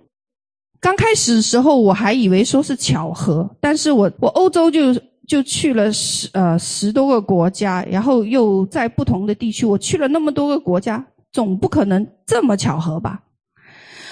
[0.80, 4.94] 刚开始的时候，我还以为说是巧合，但是我我欧洲就
[5.28, 11.06] 就去了十呃十多个国家，然后又在不同的地区，我去了那么多个国家。
[11.34, 13.24] 总不可能这么巧合吧？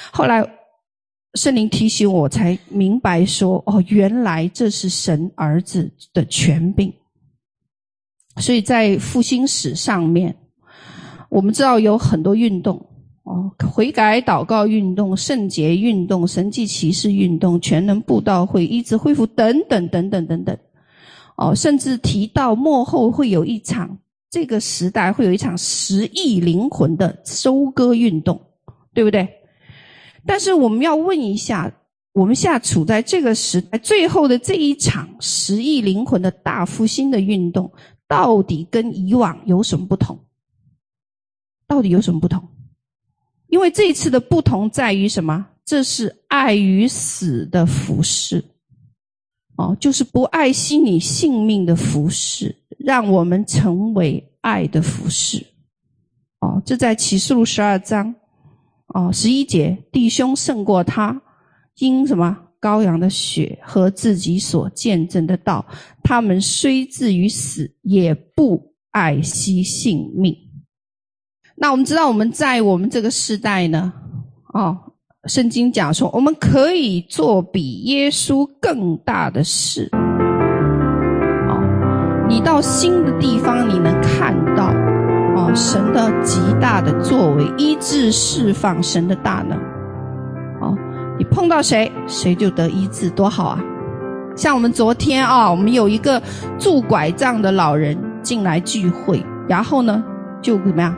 [0.10, 0.42] 后来
[1.34, 6.94] 圣灵提醒我，才明白说：哦，原来这是神儿子的权柄。
[8.38, 10.34] 所以在复兴史上面，
[11.30, 12.78] 我们知道有很多运动
[13.24, 20.58] 哦，悔改祷告运动、圣洁运动、神迹奇事运动、全能布道会、医治恢复等等等等等等。
[21.40, 23.98] 哦，甚至提到末后会有一场。
[24.30, 28.40] 这个时代会有一场十亿灵魂的收割运动，
[28.94, 29.28] 对不对？
[30.24, 31.72] 但是我们要问一下，
[32.14, 37.72] 我们现在处在这个时代最后的这一场十亿灵魂的大复兴的运动，
[38.08, 40.20] 到底跟以往有什么不同？
[41.66, 42.48] 到底有什么不同？
[43.48, 45.48] 因为这一次的不同在于什么？
[45.66, 48.46] 这是爱与死的服饰，
[49.60, 52.56] 哦，就是不爱惜你性命的服事。
[52.80, 55.46] 让我们成为爱的服事，
[56.40, 58.16] 哦，这在启示录十二章，
[58.94, 61.22] 哦，十一节，弟兄胜过他，
[61.80, 62.46] 因什么？
[62.62, 65.66] 羔羊的血和自己所见证的道，
[66.04, 70.36] 他们虽至于死，也不爱惜性命。
[71.56, 73.94] 那我们知道，我们在我们这个时代呢，
[74.54, 74.89] 哦，
[75.26, 79.90] 圣经讲说，我们可以做比耶稣更大的事。
[79.92, 81.60] 哦
[82.30, 84.72] 你到新的地方，你能看到，
[85.36, 89.58] 哦，神的极大的作为，医治释放神的大能，
[90.62, 90.78] 哦，
[91.18, 93.60] 你碰到谁，谁就得医治，多好啊！
[94.36, 96.22] 像我们昨天啊，我们有一个
[96.58, 100.02] 拄拐杖的老人进来聚会，然后呢，
[100.42, 100.96] 就怎么样？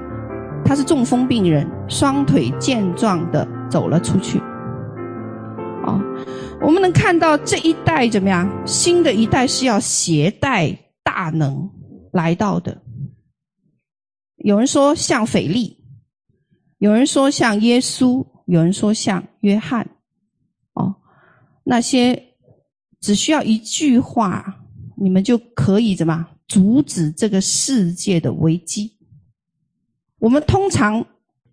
[0.64, 4.38] 他是中风病人，双腿健壮的走了出去，
[5.86, 5.98] 啊，
[6.62, 8.46] 我们能看到这一代怎么样？
[8.68, 11.72] 新的一代是要携带大能
[12.12, 12.82] 来到的。
[14.36, 15.82] 有人说像腓力，
[16.80, 19.90] 有人说像耶稣，有人说像约翰。
[20.74, 20.94] 哦，
[21.64, 22.22] 那些
[23.00, 24.66] 只需要一句话，
[24.98, 28.98] 你们就可以怎么阻止这个世界的危机。
[30.20, 31.06] 我们通常。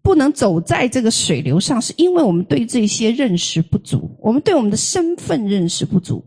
[0.09, 6.25] 不能走在这个水流上，是因为我们对这些认识不足，我们对我们的身份认识不足，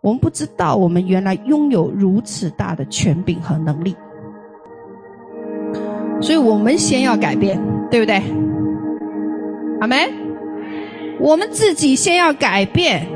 [0.00, 3.94] 我们不知道我们原来拥有如此大的权柄和能力，
[6.18, 8.22] 所以我们先要改变，对不对？
[9.82, 9.98] 阿们，
[11.20, 13.06] 我们自己先要改变。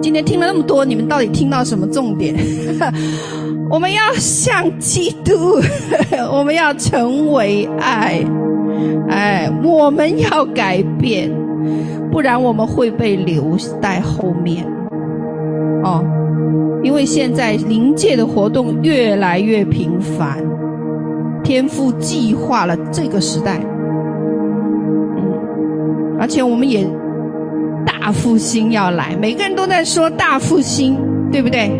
[0.00, 2.34] 今天听了那么多，你们到底听到什么重点？
[3.68, 5.60] 我们要像基督，
[6.32, 8.24] 我们要成为爱。
[9.08, 11.30] 哎，我们要改变，
[12.10, 14.66] 不然我们会被留在后面。
[15.84, 16.04] 哦，
[16.82, 20.38] 因为现在灵界的活动越来越频繁，
[21.42, 23.60] 天父计划了这个时代。
[25.16, 25.24] 嗯，
[26.20, 26.86] 而且我们也
[27.84, 30.96] 大复兴要来，每个人都在说大复兴，
[31.30, 31.70] 对不对？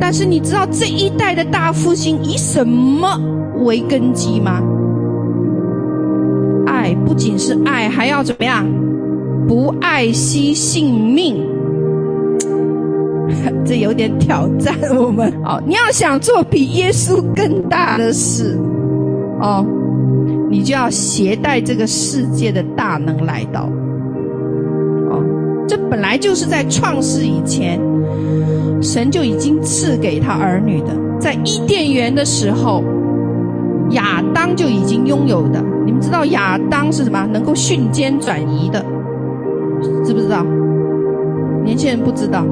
[0.00, 3.20] 但是你知道这一代的大复兴以什么
[3.64, 4.60] 为根基吗？
[6.78, 8.64] 爱不仅是爱，还要怎么样？
[9.48, 11.42] 不爱惜性命，
[13.66, 15.60] 这有点挑战我们哦。
[15.66, 18.56] 你要想做比耶稣更大的事，
[19.40, 19.66] 哦，
[20.48, 23.68] 你就要携带这个世界的大能来到。
[25.10, 25.20] 哦，
[25.66, 27.80] 这本来就是在创世以前，
[28.80, 32.84] 神就已经赐给他儿女的，在伊甸园的时候。
[33.92, 35.64] 亚当就已经拥有的，
[36.00, 37.26] 知道亚当是什么？
[37.32, 38.84] 能够瞬间转移的，
[40.04, 40.44] 知不知道？
[41.64, 42.44] 年轻人不知道。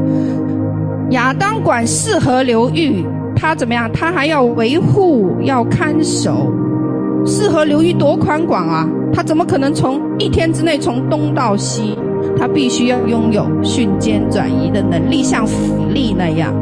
[1.11, 3.91] 亚当管四河流域，他怎么样？
[3.93, 6.53] 他还要维护，要看守。
[7.25, 8.89] 四河流域多宽广啊！
[9.13, 11.97] 他怎么可能从一天之内从东到西？
[12.39, 15.55] 他必须要拥有瞬间转移的能力，像腓
[15.93, 16.53] 力那样。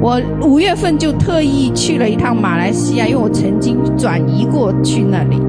[0.00, 5.40] 我五月份就特意去了一趟马来西亚，因为我曾经转移过去那里。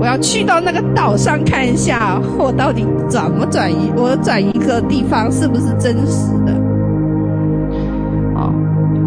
[0.00, 6.52] 我要去到那个岛上看一下，我到底怎么转移，我转移个地方是不是真实的？
[8.34, 8.50] 哦，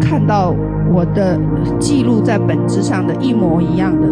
[0.00, 0.54] 看到
[0.92, 1.36] 我的
[1.80, 4.06] 记录在本子上的一模一样的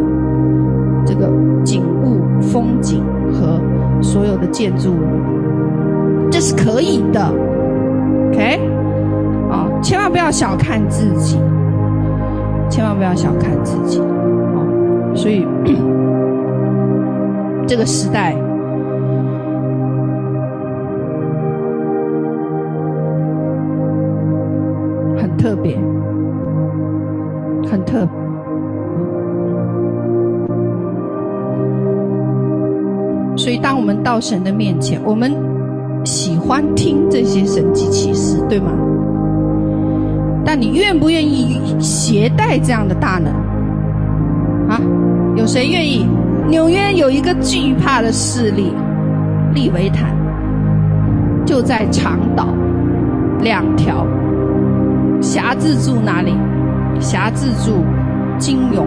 [1.07, 1.30] 这个
[1.64, 3.61] 景物、风景和
[4.03, 7.33] 所有的建筑物，这是可以的。
[8.33, 8.72] OK。
[9.83, 11.39] 千万不要小看自己，
[12.70, 15.47] 千万不要小看自己，哦，所以
[17.66, 18.35] 这个时代
[25.18, 25.76] 很特别，
[27.70, 28.22] 很特别。
[33.37, 35.33] 所以，当我们到神的面前，我们
[36.05, 38.70] 喜欢听这些神迹奇事，对吗？
[40.45, 43.32] 但你愿不愿意携带这样的大能？
[44.68, 44.80] 啊，
[45.36, 46.07] 有谁愿意？
[46.49, 48.72] 纽约有一个惧怕的势力，
[49.55, 50.14] 利维坦，
[51.47, 52.49] 就在长岛，
[53.40, 54.07] 两条，
[55.20, 56.34] 辖制住哪里？
[57.01, 57.84] 辖制住
[58.38, 58.86] 金融，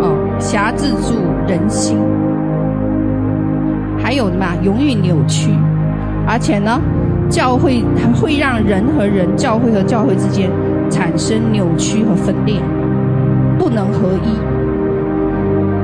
[0.00, 1.14] 哦，辖制住
[1.46, 1.96] 人心，
[3.98, 4.46] 还有什么？
[4.64, 5.52] 容易扭曲，
[6.26, 6.80] 而且呢，
[7.28, 10.50] 教会会让人和人，教会和教会之间。
[10.90, 12.56] 产生扭曲和分裂，
[13.58, 14.36] 不能合一。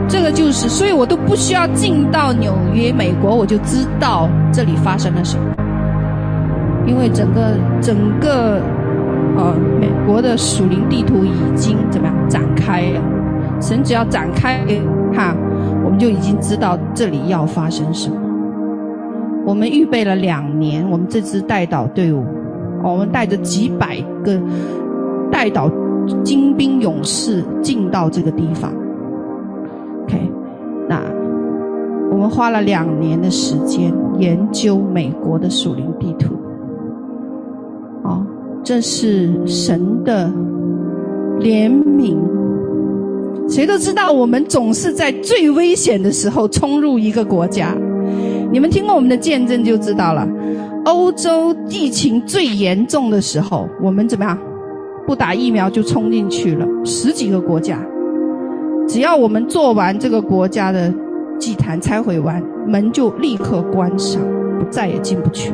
[0.09, 5.44] 这个就是，所以我都不需要进到纽约、美国，我就知道这里发生了什么。
[6.86, 8.61] 因为整个整个
[9.36, 13.00] 呃美国的属灵地图已经怎么样展开了？
[13.61, 14.61] 神只要展开
[15.12, 15.34] 哈，
[15.84, 18.16] 我们就已经知道这里要发生什么。
[19.44, 22.24] 我们预备了两年，我们这支代祷队伍，
[22.84, 24.40] 我们带着几百个。
[25.31, 25.70] 带导
[26.22, 28.72] 精兵勇士进到这个地方
[30.05, 30.31] ，OK，
[30.89, 31.01] 那
[32.11, 36.35] 我们花了两年的时间研究美国的属灵地图，
[38.05, 38.24] 哦，
[38.62, 40.31] 这是神的
[41.41, 42.16] 怜悯。
[43.49, 47.77] 谁都知道，我们总是在最危险的时候冲入一个国家。
[48.51, 50.27] 你们听过我们的见证就知道了。
[50.85, 54.39] 欧洲疫情最严重的时候，我们怎么样？
[55.07, 57.78] 不打疫苗就冲进去了，十几个国家，
[58.88, 60.92] 只要我们做完这个国家的
[61.38, 64.20] 祭坛，拆毁完，门就立刻关上，
[64.68, 65.52] 再也进不去。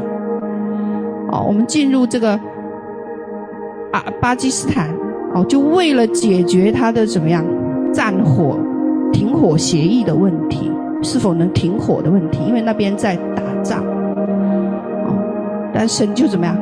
[1.30, 2.38] 哦，我们进入这个
[3.92, 4.88] 巴巴基斯坦，
[5.34, 7.44] 哦，就为了解决他的怎么样
[7.92, 8.58] 战火
[9.12, 10.70] 停火协议的问题，
[11.02, 13.84] 是否能停火的问题，因为那边在打仗。
[13.84, 15.14] 哦，
[15.74, 16.56] 但神就怎么样？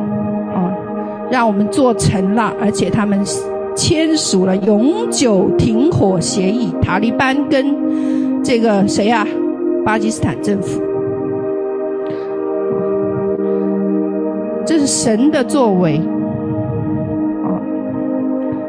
[1.31, 3.21] 让我们做成了，而且他们
[3.77, 6.73] 签署了永久停火协议。
[6.83, 9.27] 塔利班跟这个谁呀？
[9.85, 10.81] 巴基斯坦政府。
[14.67, 15.97] 这是神的作为，
[17.43, 17.59] 啊，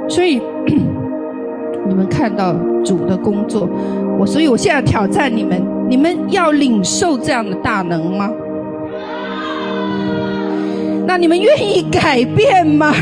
[0.08, 0.42] 所以
[1.88, 3.70] 你们看到主的工作，
[4.18, 8.32] 我所以我现在挑战你们，你们要领受这样的大能吗？
[11.06, 12.94] 那你们愿意改变吗？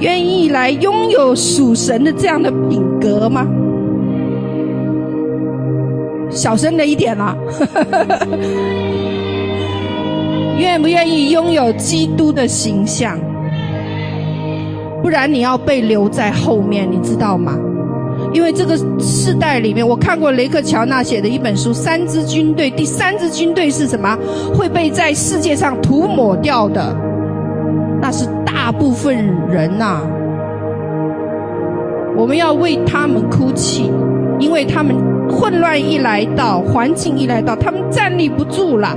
[0.00, 3.46] 愿意来拥有属神的这样的品格吗？
[6.30, 7.36] 小声了一点啦。
[10.58, 13.18] 愿不愿意拥有基督的形象？
[15.02, 17.58] 不然你要被留在后面，你知道吗？
[18.32, 24.16] 因为这个世代里面，我看过雷克乔纳写的一本书《三支军队》，第三支军队是什么？
[24.54, 26.96] 会被在世界上涂抹掉的，
[28.12, 29.16] 是大部分
[29.48, 30.00] 人呐、
[32.16, 33.90] 我们要为他们哭泣，
[34.38, 34.94] 因为他们
[35.30, 38.96] 混乱一来到，环境一来到，他们站立不住了。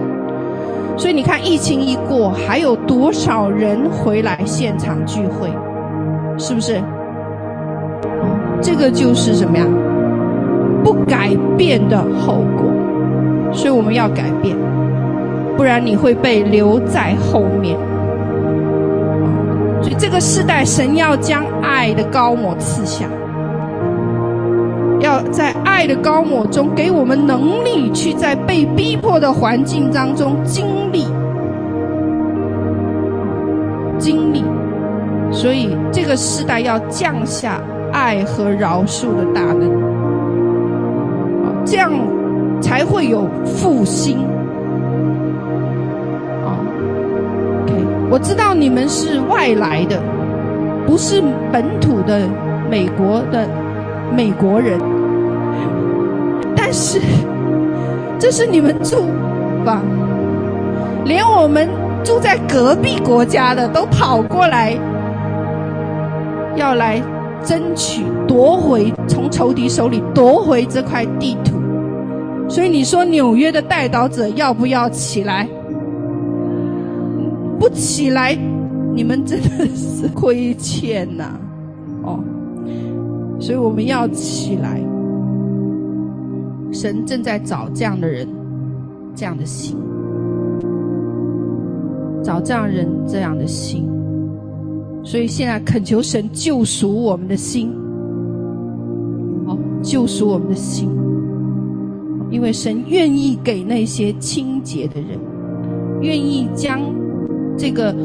[0.97, 5.49] 所以你看，疫情一过，还有多少人回来现场聚会？
[6.37, 6.79] 是不是？
[8.61, 9.65] 这个就是什么呀？
[10.83, 12.65] 不改变的后果。
[13.53, 14.55] 所以我们要改变，
[15.55, 17.77] 不然你会被留在后面。
[19.85, 23.05] 所以这个时代，神要将爱的膏抹赐下。
[24.99, 31.05] 要在爱的膏抹中，给我们能力去在被逼迫的环境当中经历，
[33.99, 34.43] 经历。
[35.31, 37.61] 所以这个时代要降下
[37.93, 39.69] 爱和饶恕的大能，
[41.63, 41.91] 这样
[42.59, 44.17] 才会有复兴。
[48.15, 50.01] 我知道你们是外来的，
[50.87, 52.21] 不是本土的
[52.71, 53.45] 美国的
[54.15, 54.79] 美国人。
[56.55, 57.01] 但是，
[58.17, 59.01] 这是你们住
[59.65, 59.81] 吧？
[61.03, 61.67] 连我们
[62.05, 64.73] 住在隔壁国家的都跑过来，
[66.55, 67.01] 要来
[67.43, 71.57] 争取夺回，从仇敌手里夺回这块地图。
[72.47, 75.45] 所以你说纽约的代导者要不要起来？
[77.59, 78.37] 不起来，
[78.93, 81.39] 你们真的是亏欠呐！
[82.03, 82.19] 哦，
[83.39, 84.81] 所以我们要起来。
[86.71, 88.27] 神正在找这样的人，
[89.15, 89.77] 这样的心，
[92.21, 93.87] 找这样人这样的心，
[95.01, 97.71] 所以现在恳求神救赎我们的心，
[99.47, 100.89] 哦，救赎我们的心，
[102.29, 105.17] 因为神愿意给那些清洁的人，
[106.01, 106.81] 愿意将
[107.57, 107.95] 这个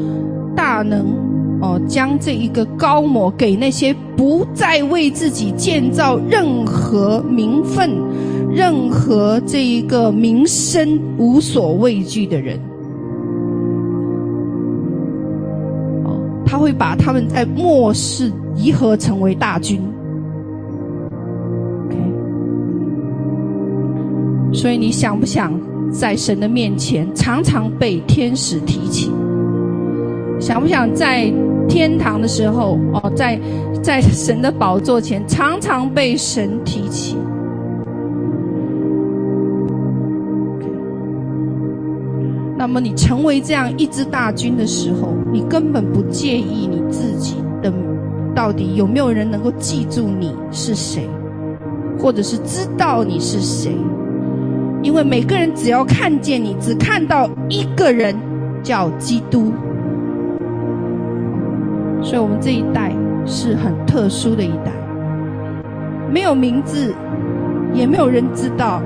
[0.55, 1.31] 大能。
[1.63, 7.91] 哦，将这一个高抹给那些不再为自己建造任何名分、
[8.51, 12.59] 任何这一个名声无所畏惧的人。
[16.03, 19.79] 哦，他会把他们在末世集合成为大军。
[24.51, 25.53] 所以你想不想
[25.91, 29.11] 在神的面前常常被天使提起？
[30.41, 31.31] 想不想在？
[31.69, 33.39] 天堂的时候，哦，在
[33.81, 37.15] 在神的宝座前，常常被神提起。
[42.57, 47.71] 那么，你成为这样一支大军的时候，你根本不介意你自己的
[48.35, 51.07] 到底有没有人能够记住你是谁，
[51.97, 53.71] 或者是知道你是谁，
[54.81, 58.13] 因为每个人只要看见你，只看到一个人，
[58.61, 59.53] 叫基督。
[62.03, 62.91] 所以我们这一代
[63.25, 64.71] 是很特殊的一代，
[66.11, 66.93] 没有名字，
[67.73, 68.81] 也没有人知道。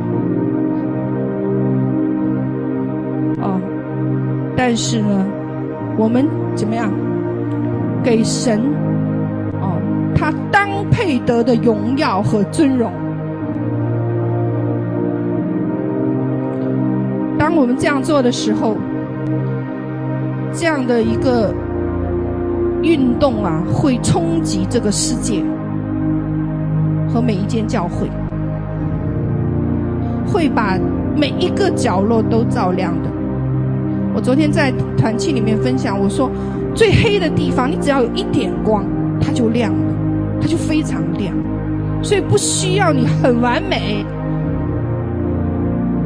[3.41, 3.59] 哦，
[4.55, 5.26] 但是呢，
[5.97, 6.91] 我们怎么样？
[8.03, 8.59] 给神
[9.61, 9.80] 哦，
[10.13, 12.91] 他当配得的荣耀和尊荣。
[17.39, 18.76] 当我们这样做的时候，
[20.51, 21.53] 这样的一个。
[22.86, 25.43] 运动啊，会冲击这个世界
[27.09, 28.07] 和每一间教会，
[30.25, 30.77] 会把
[31.15, 33.09] 每一个角落都照亮的。
[34.13, 36.29] 我昨天在团契里面分享，我说
[36.75, 38.86] 最黑的地方，你只要有一点光，
[39.19, 39.93] 它就亮了，
[40.39, 41.33] 它就非常亮。
[42.03, 44.05] 所以不需要你很完美，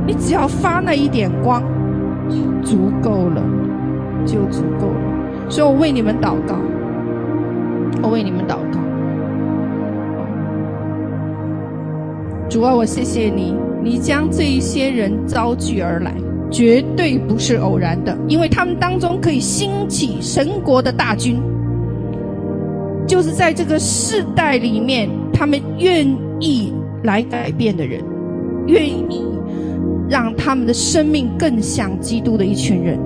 [0.08, 1.62] 你只要发那一点光，
[2.64, 3.44] 足够了，
[4.26, 4.99] 就足够了。
[5.50, 6.56] 所以我为你们祷告，
[8.04, 8.80] 我为你们祷告。
[12.50, 16.14] 主啊，我谢谢你，你将这一些人招聚而来。
[16.52, 21.40] 绝对不是偶然的，因为他们当中可以兴起神国的大军，
[23.06, 26.08] 就是在这个世代里面，他们愿
[26.40, 26.74] 意
[27.04, 28.04] 来改变的人，
[28.66, 29.24] 愿意
[30.10, 32.98] 让他们的生命更像基督的一群人，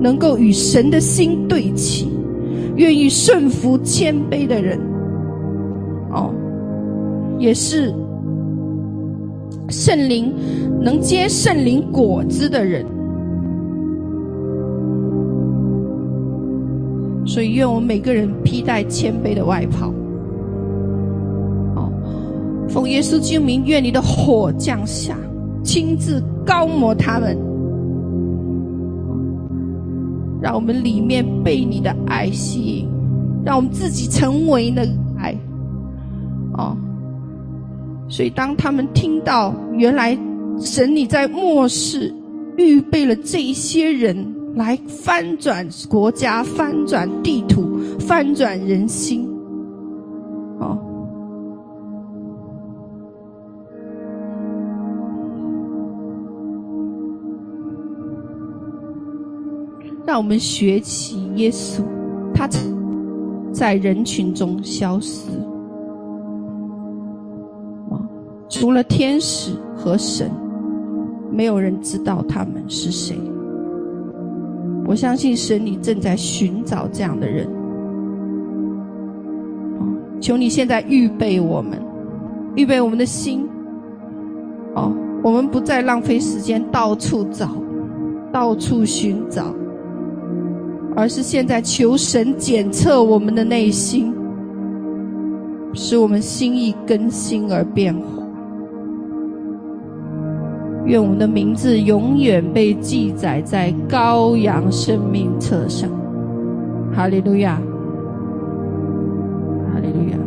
[0.00, 2.08] 能够与神的心对齐，
[2.76, 4.78] 愿意顺服谦卑的人，
[6.12, 6.32] 哦，
[7.38, 7.94] 也是。
[9.70, 10.32] 圣灵
[10.80, 12.86] 能结圣灵果子的人，
[17.26, 19.92] 所以愿我们每个人披戴谦卑的外袍。
[21.76, 21.92] 哦，
[22.66, 25.14] 奉耶稣基督名，愿你的火降下，
[25.62, 27.36] 亲自高抹他们，
[30.40, 32.88] 让我们里面被你的爱吸引，
[33.44, 35.34] 让我们自己成为那个爱。
[36.54, 36.76] 哦。
[38.08, 40.18] 所以，当他们听到原来
[40.58, 42.14] 神你在末世
[42.56, 44.16] 预备了这些人
[44.54, 49.27] 来翻转国家、翻转地图、翻转人心，
[60.08, 61.82] 让我们学习耶稣，
[62.32, 62.48] 他
[63.52, 65.28] 在人群中消失。
[68.48, 70.30] 除了天使和神，
[71.30, 73.20] 没有人知道他们是谁。
[74.86, 77.46] 我相信神，你正在寻找这样的人。
[80.22, 81.78] 求你现在预备我们，
[82.54, 83.46] 预备我们的心。
[84.74, 84.90] 哦，
[85.22, 87.50] 我们不再浪费时间到处找，
[88.32, 89.54] 到处寻找，
[90.98, 94.12] 而是现在求神检测我们的内心，
[95.72, 98.20] 使我们心意更新而变化。
[100.86, 105.88] 愿我们的名字永远被记载在羔羊生命册上。
[106.92, 107.60] 哈利路亚，
[109.72, 110.18] 哈利路亚，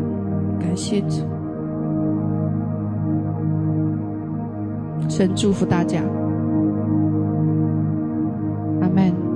[0.58, 1.18] 感谢主，
[5.10, 6.02] 神祝福大家，
[8.80, 9.31] 阿门。